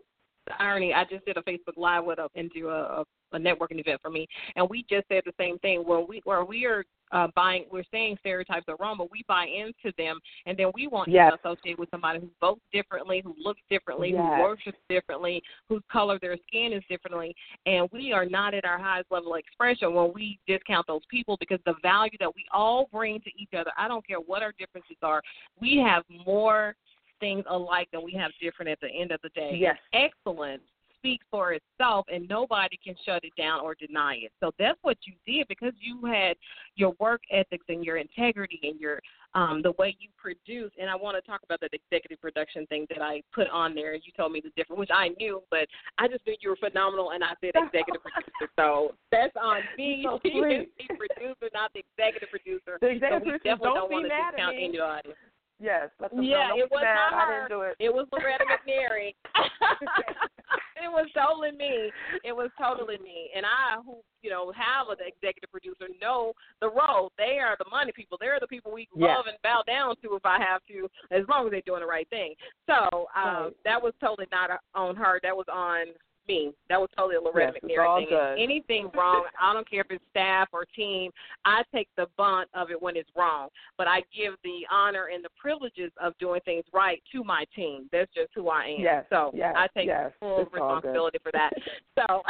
the 0.48 0.62
irony, 0.62 0.94
I 0.94 1.04
just 1.06 1.26
did 1.26 1.38
a 1.38 1.42
Facebook 1.42 1.78
Live 1.78 2.06
with 2.06 2.20
a 2.20 2.28
into 2.36 2.70
a, 2.70 3.02
a, 3.02 3.06
a 3.34 3.40
networking 3.40 3.80
event 3.80 4.02
for 4.02 4.10
me, 4.10 4.28
and 4.56 4.70
we 4.70 4.86
just 4.90 5.08
said 5.08 5.24
the 5.26 5.34
same 5.40 5.58
thing. 5.60 5.82
Where 5.82 6.02
we 6.02 6.22
where 6.26 6.44
we 6.44 6.66
are 6.66 6.84
uh, 7.12 7.28
buying, 7.36 7.66
we're 7.72 7.84
saying 7.92 8.18
stereotypes 8.20 8.66
are 8.68 8.76
wrong, 8.80 8.96
but 8.98 9.12
we 9.12 9.24
buy 9.28 9.46
into 9.46 9.96
them, 9.98 10.20
and 10.46 10.58
then 10.58 10.68
we 10.74 10.88
want 10.88 11.10
yes. 11.10 11.32
to 11.32 11.50
associate 11.50 11.78
with 11.78 11.90
somebody 11.92 12.20
who 12.20 12.30
votes 12.42 12.62
differently, 12.74 13.22
who 13.24 13.36
looks 13.42 13.62
differently, 13.70 14.12
yes. 14.12 14.20
who 14.20 14.42
worships 14.42 14.80
differently, 14.90 15.42
whose 15.70 15.84
color 15.92 16.18
their 16.22 16.38
skin 16.48 16.74
is 16.74 16.84
differently, 16.90 17.36
and 17.66 17.88
we 17.92 18.12
are 18.12 18.26
not 18.26 18.54
at 18.54 18.66
our 18.66 18.80
highest 18.80 19.12
level 19.12 19.34
of 19.34 19.40
expression 19.40 19.94
when 19.94 20.12
we 20.14 20.40
discount 20.48 20.88
those 20.88 21.06
people 21.10 21.38
because 21.40 21.60
the 21.66 21.76
value 21.82 22.18
that 22.20 22.34
we 22.36 22.46
all 22.52 22.90
bring 22.92 23.20
to 23.22 23.30
each 23.38 23.54
other. 23.58 23.72
I 23.78 23.88
don't 23.88 24.06
care 24.06 24.18
what 24.18 24.42
our 24.42 24.54
differences 24.58 24.98
are, 25.02 25.22
we 25.62 25.78
have 25.78 26.04
more 26.26 26.76
things 27.24 27.46
alike 27.50 27.88
than 27.94 28.04
we 28.04 28.12
have 28.12 28.32
different 28.42 28.70
at 28.70 28.82
the 28.82 28.90
end 28.90 29.12
of 29.12 29.22
the 29.24 29.30
day. 29.30 29.56
Yes. 29.58 29.78
Excellence 29.94 30.62
speaks 30.98 31.26
for 31.32 31.54
itself 31.54 32.06
and 32.12 32.28
nobody 32.28 32.78
can 32.82 32.96
shut 33.06 33.24
it 33.24 33.34
down 33.38 33.62
or 33.62 33.76
deny 33.76 34.16
it. 34.16 34.32
So 34.42 34.52
that's 34.60 34.80
what 34.82 34.98
you 35.04 35.14
did 35.26 35.48
because 35.48 35.74
you 35.80 36.06
had 36.06 36.36
your 36.76 36.94
work 37.00 37.22
ethics 37.32 37.66
and 37.70 37.84
your 37.84 37.98
integrity 37.98 38.60
and 38.64 38.80
your 38.80 39.02
um 39.36 39.62
the 39.62 39.72
way 39.80 39.96
you 40.00 40.10
produce 40.18 40.72
and 40.80 40.90
I 40.90 40.96
want 40.96 41.18
to 41.18 41.22
talk 41.30 41.42
about 41.44 41.60
that 41.62 41.72
executive 41.74 42.22
production 42.22 42.66
thing 42.68 42.86
that 42.90 43.02
I 43.02 43.22
put 43.34 43.48
on 43.50 43.76
there. 43.76 43.96
You 43.96 44.12
told 44.16 44.32
me 44.32 44.42
the 44.42 44.52
difference 44.56 44.80
which 44.80 44.92
I 44.94 45.10
knew, 45.20 45.42
but 45.50 45.68
I 45.98 46.08
just 46.08 46.26
knew 46.26 46.36
you 46.40 46.50
were 46.52 46.70
phenomenal 46.70 47.12
and 47.12 47.24
I 47.24 47.34
said 47.42 47.52
executive 47.56 48.02
producer. 48.04 48.52
So 48.58 48.96
that's 49.12 49.36
on 49.42 49.60
me. 49.78 50.06
So 50.06 50.20
the 50.24 50.96
producer, 50.96 51.50
not 51.54 51.72
the 51.74 51.84
executive 51.84 52.30
producer. 52.30 52.78
The 52.80 52.88
executive 52.88 53.24
so 53.24 53.26
we 53.26 53.32
producer 53.32 53.44
definitely 53.44 53.76
don't, 53.76 53.76
don't 53.76 53.92
want 53.92 54.06
to 54.06 54.10
discount 54.10 54.56
at 54.56 55.06
me. 55.08 55.14
Yes. 55.64 55.88
Yeah, 56.20 56.52
it 56.60 56.68
was 56.68 56.84
mad. 56.84 56.92
not 56.92 57.14
I 57.16 57.24
her. 57.24 57.48
didn't 57.48 57.56
do 57.56 57.62
it. 57.64 57.76
It 57.80 57.88
was 57.88 58.06
Loretta 58.12 58.44
McNary. 58.44 59.16
it 60.84 60.92
was 60.92 61.08
totally 61.16 61.56
me. 61.56 61.88
It 62.26 62.36
was 62.36 62.52
totally 62.60 62.98
me. 63.00 63.32
And 63.34 63.46
I, 63.46 63.80
who 63.80 64.04
you 64.22 64.30
know 64.30 64.52
have 64.52 64.92
an 64.92 65.00
executive 65.00 65.50
producer, 65.52 65.88
know 66.02 66.34
the 66.60 66.68
role. 66.68 67.14
They 67.18 67.40
are 67.40 67.56
the 67.58 67.70
money 67.72 67.94
people. 67.96 68.18
They're 68.20 68.44
the 68.44 68.48
people 68.48 68.74
we 68.74 68.90
yes. 68.94 69.16
love 69.16 69.26
and 69.32 69.38
bow 69.42 69.64
down 69.66 69.96
to 70.04 70.20
if 70.20 70.26
I 70.26 70.38
have 70.44 70.60
to, 70.68 70.92
as 71.16 71.24
long 71.30 71.48
as 71.48 71.52
they're 71.52 71.64
doing 71.66 71.80
the 71.80 71.88
right 71.88 72.10
thing. 72.10 72.36
So 72.68 73.08
um, 73.16 73.48
right. 73.48 73.52
that 73.64 73.82
was 73.82 73.94
totally 74.02 74.28
not 74.36 74.60
on 74.76 74.98
her. 74.98 75.22
That 75.24 75.36
was 75.36 75.48
on 75.48 75.96
me. 76.28 76.54
That 76.70 76.80
was 76.80 76.90
totally 76.96 77.16
a 77.16 77.22
Loretta 77.22 77.54
yes, 77.62 77.78
McNary 77.78 77.98
thing. 78.00 78.08
Good. 78.10 78.40
Anything 78.40 78.90
wrong, 78.96 79.26
I 79.42 79.54
don't 79.54 79.70
care 79.70 79.82
if 79.82 79.88
it's 79.92 80.04
staff 80.10 80.50
or 80.52 80.66
team. 80.66 81.12
I 81.46 81.64
take 81.74 81.88
the 81.98 82.08
bunt 82.18 82.50
of 82.54 82.72
it 82.72 82.82
when 82.82 82.96
it's 82.96 83.10
wrong, 83.16 83.50
but 83.78 83.88
I 83.88 84.02
give 84.16 84.34
the 84.44 84.62
honor 84.72 85.10
and 85.14 85.24
the 85.24 85.30
privileges 85.38 85.92
of 86.02 86.18
doing 86.20 86.42
things 86.46 86.64
right 86.74 87.02
to 87.12 87.24
my 87.24 87.46
team. 87.56 87.90
That's 87.92 88.12
just 88.14 88.30
who 88.36 88.50
I 88.50 88.76
am. 88.78 88.82
Yes, 88.82 89.06
so 89.10 89.32
yes, 89.34 89.54
I 89.58 89.68
take 89.76 89.88
yes, 89.88 90.12
full 90.20 90.46
responsibility 90.52 91.20
for 91.22 91.32
that. 91.34 91.52
So 91.96 92.06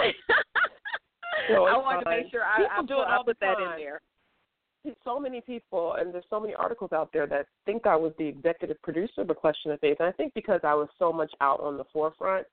no, 1.49 1.65
I 1.65 1.77
wanted 1.77 2.03
fine. 2.03 2.17
to 2.17 2.23
make 2.23 2.31
sure 2.31 2.41
I, 2.43 2.79
I, 2.79 2.81
do 2.81 2.87
put, 2.87 3.01
it 3.01 3.07
I 3.07 3.15
all 3.15 3.23
put 3.23 3.39
that 3.39 3.57
in 3.59 3.71
there. 3.77 4.01
So 5.05 5.19
many 5.19 5.39
people, 5.39 5.95
and 5.97 6.13
there's 6.13 6.25
so 6.29 6.39
many 6.39 6.53
articles 6.53 6.91
out 6.91 7.11
there 7.13 7.25
that 7.27 7.47
think 7.65 7.87
I 7.87 7.95
was 7.95 8.11
the 8.17 8.25
executive 8.25 8.81
producer 8.81 9.21
of 9.21 9.29
A 9.29 9.35
Question 9.35 9.71
of 9.71 9.79
Faith. 9.79 9.97
And 9.99 10.09
I 10.09 10.11
think 10.11 10.33
because 10.33 10.59
I 10.63 10.73
was 10.73 10.89
so 10.99 11.13
much 11.13 11.31
out 11.39 11.61
on 11.61 11.77
the 11.77 11.85
forefront, 11.93 12.45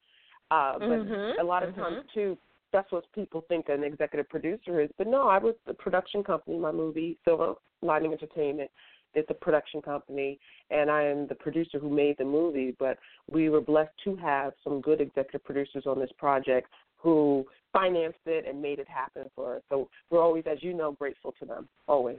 uh, 0.50 0.78
but 0.78 0.88
mm-hmm. 0.88 1.40
a 1.40 1.44
lot 1.44 1.62
of 1.62 1.70
mm-hmm. 1.70 1.80
times 1.80 2.04
too, 2.12 2.36
that's 2.72 2.90
what 2.92 3.04
people 3.14 3.44
think 3.48 3.68
an 3.68 3.84
executive 3.84 4.28
producer 4.28 4.80
is. 4.80 4.90
But 4.98 5.06
no, 5.06 5.28
I 5.28 5.38
was 5.38 5.54
the 5.66 5.74
production 5.74 6.22
company. 6.22 6.58
My 6.58 6.72
movie, 6.72 7.18
Silver 7.24 7.54
Lining 7.82 8.12
Entertainment, 8.12 8.70
is 9.14 9.24
the 9.26 9.34
production 9.34 9.82
company, 9.82 10.38
and 10.70 10.90
I 10.90 11.02
am 11.02 11.26
the 11.26 11.34
producer 11.34 11.78
who 11.78 11.90
made 11.90 12.16
the 12.18 12.24
movie. 12.24 12.76
But 12.78 12.98
we 13.30 13.48
were 13.48 13.60
blessed 13.60 13.90
to 14.04 14.16
have 14.16 14.52
some 14.62 14.80
good 14.80 15.00
executive 15.00 15.44
producers 15.44 15.84
on 15.86 15.98
this 15.98 16.10
project 16.16 16.68
who 16.96 17.44
financed 17.72 18.18
it 18.26 18.46
and 18.46 18.60
made 18.60 18.78
it 18.78 18.88
happen 18.88 19.24
for 19.34 19.56
us. 19.56 19.62
So 19.68 19.88
we're 20.10 20.22
always, 20.22 20.44
as 20.50 20.62
you 20.62 20.74
know, 20.74 20.92
grateful 20.92 21.34
to 21.40 21.46
them. 21.46 21.68
Always. 21.86 22.18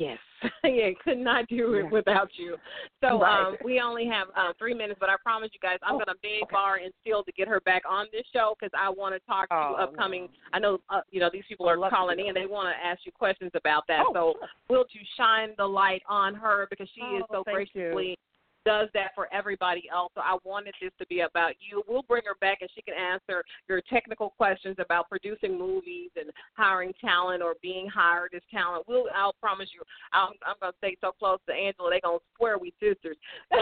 Yes. 0.00 0.18
yeah, 0.64 0.88
could 1.04 1.18
not 1.18 1.46
do 1.48 1.74
it 1.74 1.84
Yeah. 1.84 1.90
without 1.90 2.30
you. 2.38 2.56
So 3.02 3.20
Right. 3.20 3.48
um, 3.48 3.56
we 3.62 3.80
only 3.80 4.06
have 4.06 4.28
uh, 4.34 4.54
three 4.58 4.72
minutes, 4.72 4.98
but 4.98 5.10
I 5.10 5.16
promise 5.22 5.50
you 5.52 5.60
guys, 5.60 5.78
I'm 5.82 5.96
Oh, 5.96 5.98
going 5.98 6.06
to 6.06 6.14
beg 6.22 6.44
okay. 6.44 6.52
Bar 6.52 6.76
and 6.76 6.90
Steele 7.02 7.22
to 7.24 7.32
get 7.32 7.46
her 7.48 7.60
back 7.60 7.82
on 7.86 8.06
this 8.10 8.24
show 8.32 8.54
because 8.58 8.72
I 8.76 8.88
want 8.88 9.14
to 9.14 9.20
talk 9.26 9.50
to 9.50 9.54
Oh, 9.54 9.74
upcoming. 9.78 10.22
no. 10.22 10.28
I 10.54 10.58
know, 10.58 10.78
uh, 10.88 11.02
you 11.10 11.20
know, 11.20 11.28
these 11.30 11.44
people 11.46 11.68
are 11.68 11.76
calling 11.90 12.18
in. 12.18 12.32
They 12.32 12.46
want 12.46 12.74
to 12.74 12.84
ask 12.86 13.00
you 13.04 13.12
questions 13.12 13.50
about 13.54 13.82
that. 13.88 14.04
Oh, 14.08 14.12
so 14.14 14.34
sure. 14.38 14.48
will 14.70 14.86
you 14.92 15.02
shine 15.18 15.50
the 15.58 15.66
light 15.66 16.02
on 16.08 16.34
her 16.34 16.66
because 16.70 16.88
she 16.94 17.02
is 17.02 17.22
Oh, 17.28 17.34
so 17.36 17.44
graciously. 17.44 18.10
you. 18.10 18.16
Does 18.64 18.88
that 18.94 19.10
for 19.14 19.28
everybody 19.32 19.88
else. 19.92 20.12
So 20.14 20.20
I 20.20 20.36
wanted 20.44 20.74
this 20.80 20.92
to 20.98 21.06
be 21.06 21.20
about 21.20 21.54
you. 21.60 21.82
We'll 21.88 22.02
bring 22.02 22.22
her 22.26 22.36
back 22.40 22.58
and 22.60 22.70
she 22.74 22.82
can 22.82 22.94
answer 22.94 23.42
your 23.68 23.80
technical 23.82 24.30
questions 24.30 24.76
about 24.78 25.08
producing 25.08 25.58
movies 25.58 26.10
and 26.16 26.30
hiring 26.54 26.92
talent 27.00 27.42
or 27.42 27.54
being 27.62 27.88
hired 27.88 28.34
as 28.34 28.42
talent. 28.50 28.84
We'll 28.88 29.04
I'll 29.14 29.34
promise 29.40 29.68
you 29.74 29.82
I'm 30.12 30.32
I'm 30.46 30.56
gonna 30.60 30.72
stay 30.78 30.96
so 31.00 31.12
close 31.18 31.38
to 31.48 31.54
Angela, 31.54 31.90
they're 31.90 32.00
gonna 32.02 32.18
swear 32.36 32.58
we 32.58 32.72
sisters. 32.80 33.16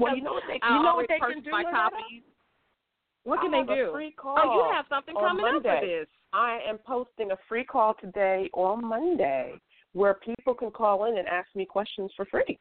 Well, 0.00 0.16
you 0.16 0.22
know 0.22 0.32
what 0.32 0.42
they, 0.48 0.54
you 0.54 0.82
know 0.82 0.94
what 0.96 1.06
they 1.08 1.18
can 1.18 1.42
do. 1.42 1.50
my 1.50 1.62
copies. 1.64 2.22
What 3.22 3.40
can 3.40 3.54
I 3.54 3.64
they 3.64 3.74
do? 3.74 3.90
free 3.92 4.12
call 4.12 4.36
Oh, 4.38 4.54
you 4.54 4.74
have 4.74 4.86
something 4.88 5.14
coming 5.14 5.44
up 5.44 5.62
for 5.62 5.86
this. 5.86 6.06
I 6.32 6.58
am 6.68 6.78
posting 6.78 7.30
a 7.30 7.36
free 7.48 7.64
call 7.64 7.94
today 8.00 8.50
on 8.52 8.84
Monday 8.84 9.54
where 9.92 10.14
people 10.14 10.54
can 10.54 10.70
call 10.70 11.06
in 11.06 11.18
and 11.18 11.28
ask 11.28 11.48
me 11.54 11.64
questions 11.64 12.10
for 12.16 12.26
free. 12.26 12.58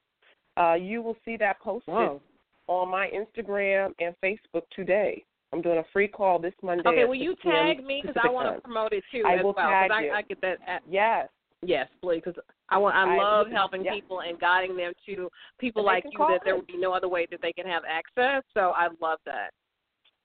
Uh, 0.58 0.76
you 0.76 1.02
will 1.02 1.18
see 1.26 1.38
that 1.38 1.60
posted 1.60 1.94
Whoa. 1.94 2.22
on 2.68 2.89
my 2.89 3.10
Instagram 3.10 3.94
and 4.00 4.16
Facebook 4.24 4.63
today. 4.76 5.24
I'm 5.52 5.62
doing 5.62 5.78
a 5.78 5.86
free 5.94 6.08
call 6.08 6.39
this 6.39 6.54
Monday. 6.63 6.84
Okay, 6.88 7.06
will 7.06 7.16
you 7.16 7.36
tag 7.44 7.84
me 7.84 8.02
because 8.02 8.20
I 8.24 8.30
want 8.30 8.56
to 8.56 8.62
promote 8.62 8.92
it 8.94 9.04
too 9.12 9.24
I 9.28 9.36
as 9.36 9.44
will 9.44 9.54
well. 9.56 9.70
tag 9.70 9.92
I, 9.92 10.02
you. 10.06 10.12
I 10.12 10.22
get 10.24 10.42
that. 10.42 10.58
At, 10.68 10.82
Yes, 10.89 11.30
Yes, 11.66 11.88
please, 12.02 12.22
because 12.26 12.42
I 12.70 12.78
want. 12.78 12.96
I, 12.96 13.16
I- 13.16 13.18
love 13.18 13.48
helping 13.52 13.84
people 13.84 14.22
and 14.22 14.39
guiding 14.39 14.76
them 14.76 14.94
to 15.06 15.30
people 15.60 15.82
And 15.82 15.86
like 15.86 16.04
you 16.12 16.18
that 16.30 16.42
there 16.44 16.56
would 16.56 16.68
be 16.68 16.78
no 16.78 16.94
other 16.94 17.08
way 17.08 17.28
that 17.32 17.42
they 17.42 17.54
can 17.54 17.66
have 17.66 17.84
access. 17.88 18.44
So 18.54 18.74
I 18.76 18.89
love 19.02 19.20
that. 19.26 19.52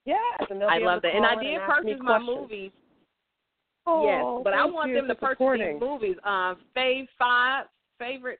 Yes, 0.04 0.18
and 0.48 0.62
I 0.64 0.78
love 0.78 1.02
that, 1.02 1.14
and 1.14 1.26
I 1.26 1.34
did 1.34 1.42
me 1.42 1.58
purchase 1.66 2.00
my 2.00 2.18
movies. 2.18 2.70
Oh, 3.86 4.04
yes, 4.04 4.42
but 4.44 4.54
I 4.54 4.64
want 4.64 4.92
them 4.94 5.06
to 5.06 5.14
purchase 5.14 5.46
these 5.58 5.80
movies. 5.80 6.16
Um, 6.24 6.56
fave 6.76 7.06
five, 7.18 7.66
favorite, 7.98 8.38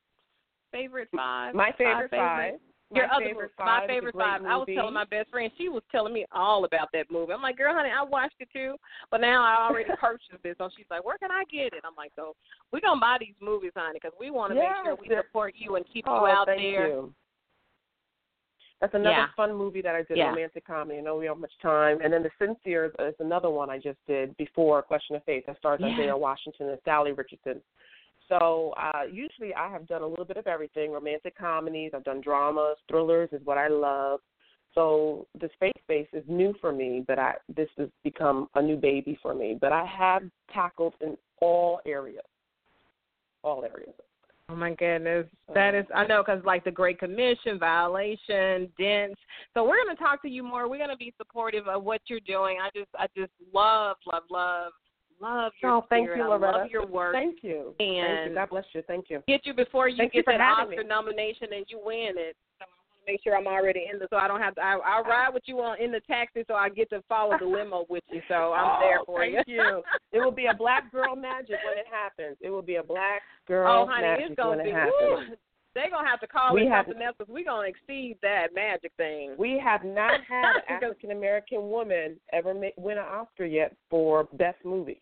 favorite 0.72 1.09
five. 1.14 1.54
My 1.54 1.72
favorite 1.76 2.11
five. 2.11 2.54
Your 2.90 3.07
my 3.07 3.16
other 3.16 3.24
favorite 3.26 3.42
movie, 3.42 3.52
five. 3.59 3.83
my 3.83 3.87
favorite 3.87 4.14
five. 4.14 4.44
I 4.46 4.57
was 4.57 4.68
telling 4.74 4.94
my 4.94 5.04
best 5.04 5.28
friend, 5.28 5.52
she 5.59 5.68
was 5.68 5.83
telling 5.92 6.14
me 6.14 6.24
all 6.33 6.64
about 6.64 6.88
that 6.94 7.11
movie. 7.11 7.35
I'm 7.35 7.42
like, 7.42 7.59
girl, 7.59 7.74
honey, 7.74 7.90
I 7.90 8.02
watched 8.02 8.37
it 8.40 8.48
too, 8.50 8.76
but 9.11 9.20
now 9.20 9.44
I 9.44 9.68
already 9.68 9.90
purchased 10.00 10.40
it. 10.42 10.57
So 10.57 10.70
she's 10.74 10.87
like, 10.90 11.04
where 11.04 11.18
can 11.18 11.31
I 11.31 11.44
get 11.52 11.74
it? 11.74 11.85
I'm 11.85 11.94
like, 11.98 12.12
so 12.16 12.35
we're 12.72 12.81
gonna 12.81 13.00
buy 13.00 13.18
these 13.20 13.35
movies, 13.42 13.72
honey, 13.76 13.98
because 14.02 14.16
we 14.18 14.31
want 14.31 14.52
to 14.52 14.54
make 14.54 14.70
sure 14.83 14.96
we 14.96 15.14
support 15.14 15.54
you 15.59 15.76
and 15.76 15.85
keep 15.92 16.07
oh, 16.09 16.24
you 16.24 16.33
out 16.33 16.46
thank 16.46 16.62
there. 16.62 16.88
You. 16.88 17.14
That's 18.81 18.94
another 18.94 19.11
Yeah. 19.11 19.26
fun 19.37 19.54
movie 19.54 19.83
that 19.83 19.94
I 19.94 20.02
did, 20.02 20.16
Yeah. 20.16 20.31
romantic 20.31 20.64
comedy. 20.64 20.98
I 20.98 21.02
know 21.02 21.16
we 21.16 21.26
don't 21.26 21.37
have 21.37 21.40
much 21.40 21.59
time. 21.59 22.00
And 22.00 22.12
then 22.12 22.22
The 22.22 22.31
Sin 22.38 22.57
Seer 22.62 22.92
is 23.00 23.14
another 23.18 23.50
one 23.50 23.70
I 23.70 23.78
just 23.78 23.98
did 24.07 24.37
before 24.37 24.83
Question 24.83 25.16
of 25.16 25.24
Faith. 25.24 25.44
That 25.46 25.59
stars 25.59 25.81
Yeah. 25.81 25.88
Isaiah 25.88 26.16
Washington 26.16 26.68
and 26.70 26.83
Salli 26.85 27.12
Richardson. 27.12 27.61
So 28.28 28.74
uh, 28.76 29.02
usually 29.10 29.54
I 29.54 29.70
have 29.70 29.86
done 29.86 30.02
a 30.02 30.06
little 30.06 30.24
bit 30.24 30.36
of 30.36 30.46
everything: 30.46 30.92
romantic 30.92 31.36
comedies. 31.36 31.92
I've 31.94 32.04
done 32.04 32.20
dramas, 32.20 32.76
thrillers 32.88 33.30
is 33.32 33.40
what 33.44 33.58
I 33.58 33.68
love. 33.68 34.20
So 34.74 35.26
the 35.40 35.48
space 35.54 35.72
space 35.82 36.08
is 36.12 36.24
new 36.28 36.54
for 36.60 36.72
me, 36.72 37.04
but 37.06 37.18
I 37.18 37.34
this 37.54 37.68
has 37.78 37.88
become 38.04 38.48
a 38.54 38.62
new 38.62 38.76
baby 38.76 39.18
for 39.22 39.34
me. 39.34 39.56
But 39.60 39.72
I 39.72 39.84
have 39.86 40.22
tackled 40.52 40.94
in 41.00 41.16
all 41.40 41.80
areas, 41.86 42.24
all 43.42 43.64
areas. 43.64 43.94
Oh 44.50 44.56
my 44.56 44.74
goodness, 44.74 45.26
that 45.54 45.74
is 45.74 45.84
I 45.94 46.06
know 46.06 46.22
because 46.24 46.42
like 46.44 46.64
the 46.64 46.70
Great 46.70 46.98
Commission, 46.98 47.58
violation, 47.58 48.70
Dense. 48.78 49.14
So 49.52 49.62
we're 49.64 49.84
gonna 49.84 49.96
talk 49.96 50.22
to 50.22 50.28
you 50.28 50.42
more. 50.42 50.68
We're 50.68 50.78
gonna 50.78 50.96
be 50.96 51.12
supportive 51.18 51.66
of 51.66 51.84
what 51.84 52.00
you're 52.06 52.20
doing. 52.20 52.58
I 52.62 52.70
just 52.74 52.88
I 52.98 53.06
just 53.16 53.32
love 53.52 53.96
love 54.10 54.22
love 54.30 54.72
love 55.20 55.52
your 55.62 55.70
Oh, 55.72 55.87
thank 55.88 56.07
spirit. 56.09 56.18
you, 56.18 56.31
I 56.33 56.37
love 56.37 56.70
your 56.70 56.87
work. 56.87 57.14
Thank 57.14 57.38
you. 57.42 57.74
Thank 57.78 58.28
you. 58.31 58.35
God 58.35 58.50
bless 58.50 58.64
you. 58.72 58.83
Thank 58.87 59.07
you. 59.11 59.22
Get 59.28 59.44
you 59.44 59.54
before 59.54 59.88
you 59.88 59.96
Thank 59.96 60.12
get 60.12 60.26
you 60.26 60.33
that 60.38 60.40
Oscar 60.40 60.83
me. 60.83 60.88
nomination 60.88 61.48
and 61.54 61.64
you 61.68 61.81
win 61.83 62.14
it. 62.16 62.37
So 62.59 62.64
I 62.64 62.66
want 62.66 63.07
to 63.07 63.12
make 63.12 63.20
sure 63.22 63.37
I'm 63.37 63.46
already 63.46 63.87
in 63.92 63.98
the 63.98 64.07
so 64.11 64.16
I 64.16 64.28
don't 64.28 64.40
have 64.40 64.54
to. 64.57 64.61
I, 64.62 64.78
I'll 64.85 65.04
ride 65.04 65.31
with 65.35 65.44
you 65.46 65.61
on 65.61 65.81
in 65.81 65.90
the 65.92 66.00
taxi 66.00 66.44
so 66.46 66.54
I 66.54 66.68
get 66.68 66.90
to 66.90 67.02
follow 67.09 67.37
the 67.38 67.46
limo 67.57 67.87
with 67.88 68.04
you. 68.11 68.20
So 68.28 68.52
I'm 68.52 68.76
oh, 68.76 68.78
there 68.83 68.98
for 69.07 69.24
you. 69.24 69.37
thank 69.37 69.48
you. 69.48 69.54
you. 69.62 69.83
It 70.12 70.20
will 70.20 70.31
be 70.33 70.46
a 70.46 70.54
black 70.54 70.90
girl 70.90 71.14
magic 71.16 71.57
when 71.68 71.76
it 71.78 71.87
happens. 71.90 72.37
It 72.40 72.48
will 72.50 72.62
be 72.62 72.76
a 72.76 72.83
black 72.83 73.20
oh, 73.22 73.48
girl 73.48 73.87
magic. 73.87 73.90
oh 73.90 73.92
honey, 73.92 74.07
magic 74.09 74.26
it's 74.31 74.37
gonna 74.37 74.57
when 74.57 74.64
be. 74.64 74.70
it 74.70 74.74
happens. 74.74 74.92
Woo, 75.31 75.37
they're 75.74 75.90
gonna 75.90 76.09
have 76.09 76.18
to 76.20 76.26
call 76.26 76.54
We 76.54 76.62
it 76.62 76.70
have- 76.70 76.87
something 76.87 77.02
else 77.02 77.14
because 77.18 77.33
we're 77.33 77.44
gonna 77.44 77.68
exceed 77.68 78.16
that 78.22 78.48
magic 78.54 78.90
thing. 78.96 79.35
We 79.38 79.61
have 79.62 79.85
not 79.85 80.20
had 80.28 80.57
an 80.57 80.83
African 80.83 81.11
American 81.12 81.68
woman 81.68 82.16
ever 82.33 82.54
ma- 82.54 82.74
win 82.78 82.96
an 82.98 83.04
Oscar 83.04 83.44
yet 83.44 83.76
for 83.90 84.24
best 84.33 84.59
movie. 84.64 85.00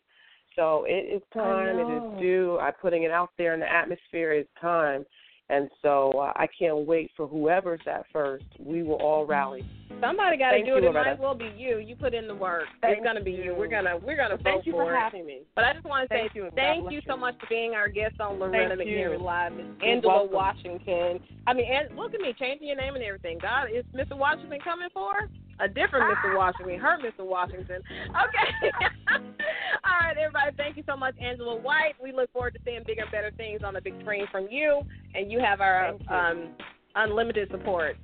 So 0.57 0.85
it 0.89 1.15
is 1.15 1.23
time. 1.33 1.79
It 1.79 1.83
is 1.83 2.21
due. 2.21 2.59
I'm 2.61 2.73
putting 2.81 3.03
it 3.05 3.11
out 3.11 3.31
there 3.39 3.55
in 3.55 3.61
the 3.61 3.71
atmosphere. 3.71 4.33
It's 4.33 4.49
time. 4.61 5.05
And 5.49 5.71
so 5.81 6.11
uh, 6.19 6.33
I 6.35 6.49
can't 6.59 6.87
wait 6.87 7.13
for 7.17 7.29
whoever's 7.29 7.81
that 7.87 8.07
first. 8.13 8.45
We 8.59 8.83
will 8.83 8.97
all 8.97 9.25
rally. 9.25 9.65
Somebody 10.01 10.37
got 10.39 10.51
to 10.51 10.65
do 10.65 10.77
it. 10.77 10.85
It 10.85 10.93
might 10.93 11.07
as 11.07 11.19
well 11.21 11.37
be 11.37 11.53
you. 11.57 11.79
You 11.79 11.95
put 11.95 12.15
in 12.15 12.27
the 12.27 12.35
work. 12.35 12.65
Thank 12.83 12.99
it's 12.99 13.07
gonna 13.07 13.23
be 13.23 13.31
you. 13.31 13.45
you. 13.45 13.55
We're 13.57 13.69
gonna 13.69 13.97
we're 13.97 14.17
gonna 14.17 14.37
vote 14.37 14.45
Thank 14.45 14.67
you 14.67 14.73
for 14.73 14.93
having 14.93 15.25
me. 15.25 15.43
But 15.55 15.65
I 15.65 15.73
just 15.73 15.85
want 15.85 16.09
to 16.09 16.15
say 16.15 16.23
Thank 16.23 16.35
you, 16.35 16.51
thank 16.57 16.91
you 16.91 16.97
you. 16.97 17.03
so 17.07 17.17
much 17.17 17.35
for 17.39 17.47
being 17.49 17.75
our 17.75 17.89
guest 17.89 18.21
on 18.21 18.39
Thank 18.41 18.73
McNary. 18.73 19.21
Live, 19.21 19.53
Miss 19.53 19.67
Angela 19.85 20.27
welcome. 20.27 20.35
Washington. 20.35 21.21
I 21.47 21.55
mean, 21.55 21.67
and 21.71 21.97
look 21.97 22.13
at 22.13 22.21
me 22.21 22.35
changing 22.39 22.67
your 22.67 22.77
name 22.77 22.95
and 22.97 23.05
everything. 23.05 23.39
God, 23.41 23.69
is 23.73 23.85
Mr. 23.95 24.19
Washington 24.19 24.59
coming 24.63 24.89
for? 24.93 25.31
A 25.61 25.69
different 25.69 26.13
Mr. 26.13 26.37
Washington. 26.37 26.79
Her 26.79 26.99
Mr. 26.99 27.25
Washington. 27.25 27.83
Okay. 28.11 28.71
All 29.97 30.03
right, 30.09 30.17
everybody. 30.19 30.55
Thank 30.59 30.77
you 30.77 30.83
so 30.87 30.95
much, 30.97 31.15
Angela 31.23 31.57
White. 31.57 31.95
We 32.03 32.13
look 32.13 32.31
forward 32.33 32.53
to 32.53 32.61
seeing 32.67 32.81
bigger 32.87 33.03
and 33.03 33.11
better 33.11 33.31
things 33.37 33.61
on 33.65 33.73
the 33.75 33.81
big 33.81 33.99
screen 34.03 34.27
from 34.31 34.47
you, 34.51 34.83
and 35.15 35.33
you 35.33 35.41
have 35.41 35.61
our 35.63 35.95
you. 35.99 36.15
um, 36.15 36.49
unlimited 36.97 37.49
support. 37.51 37.97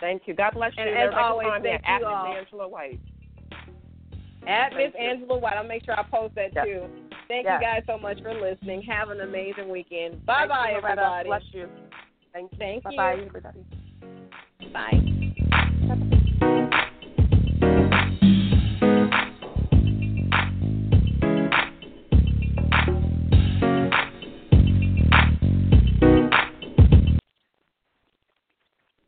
Thank 0.00 0.22
you. 0.26 0.34
God 0.34 0.54
bless 0.54 0.72
you. 0.76 0.84
And 0.84 0.90
as 0.90 0.96
Everybody 0.96 1.22
can 1.22 1.30
always, 1.30 1.62
thank 1.62 1.82
at 1.84 2.00
you 2.00 2.06
Miss 2.06 2.14
all. 2.14 2.26
Angela 2.34 2.68
White. 2.68 3.00
At 4.46 4.72
Miss. 4.76 4.92
Angela 4.98 5.38
White. 5.38 5.54
I'll 5.58 5.64
make 5.66 5.84
sure 5.84 5.98
I 5.98 6.04
post 6.04 6.34
that 6.36 6.52
Yes. 6.54 6.64
too. 6.64 6.86
Thank 7.26 7.44
Yes. 7.44 7.60
you 7.60 7.66
guys 7.66 7.82
so 7.86 7.98
much 7.98 8.22
for 8.22 8.32
listening. 8.32 8.80
Have 8.82 9.10
an 9.10 9.20
amazing 9.20 9.68
weekend. 9.68 10.24
Bye 10.24 10.46
bye, 10.46 10.72
everybody. 10.74 11.28
Bless 11.28 11.42
you. 11.52 11.68
Thank 12.32 12.50
you. 12.52 12.58
Thank 12.58 12.84
Bye 12.84 12.96
bye, 12.96 13.14
you. 13.14 13.26
everybody. 13.26 13.64
Bye. 14.72 15.24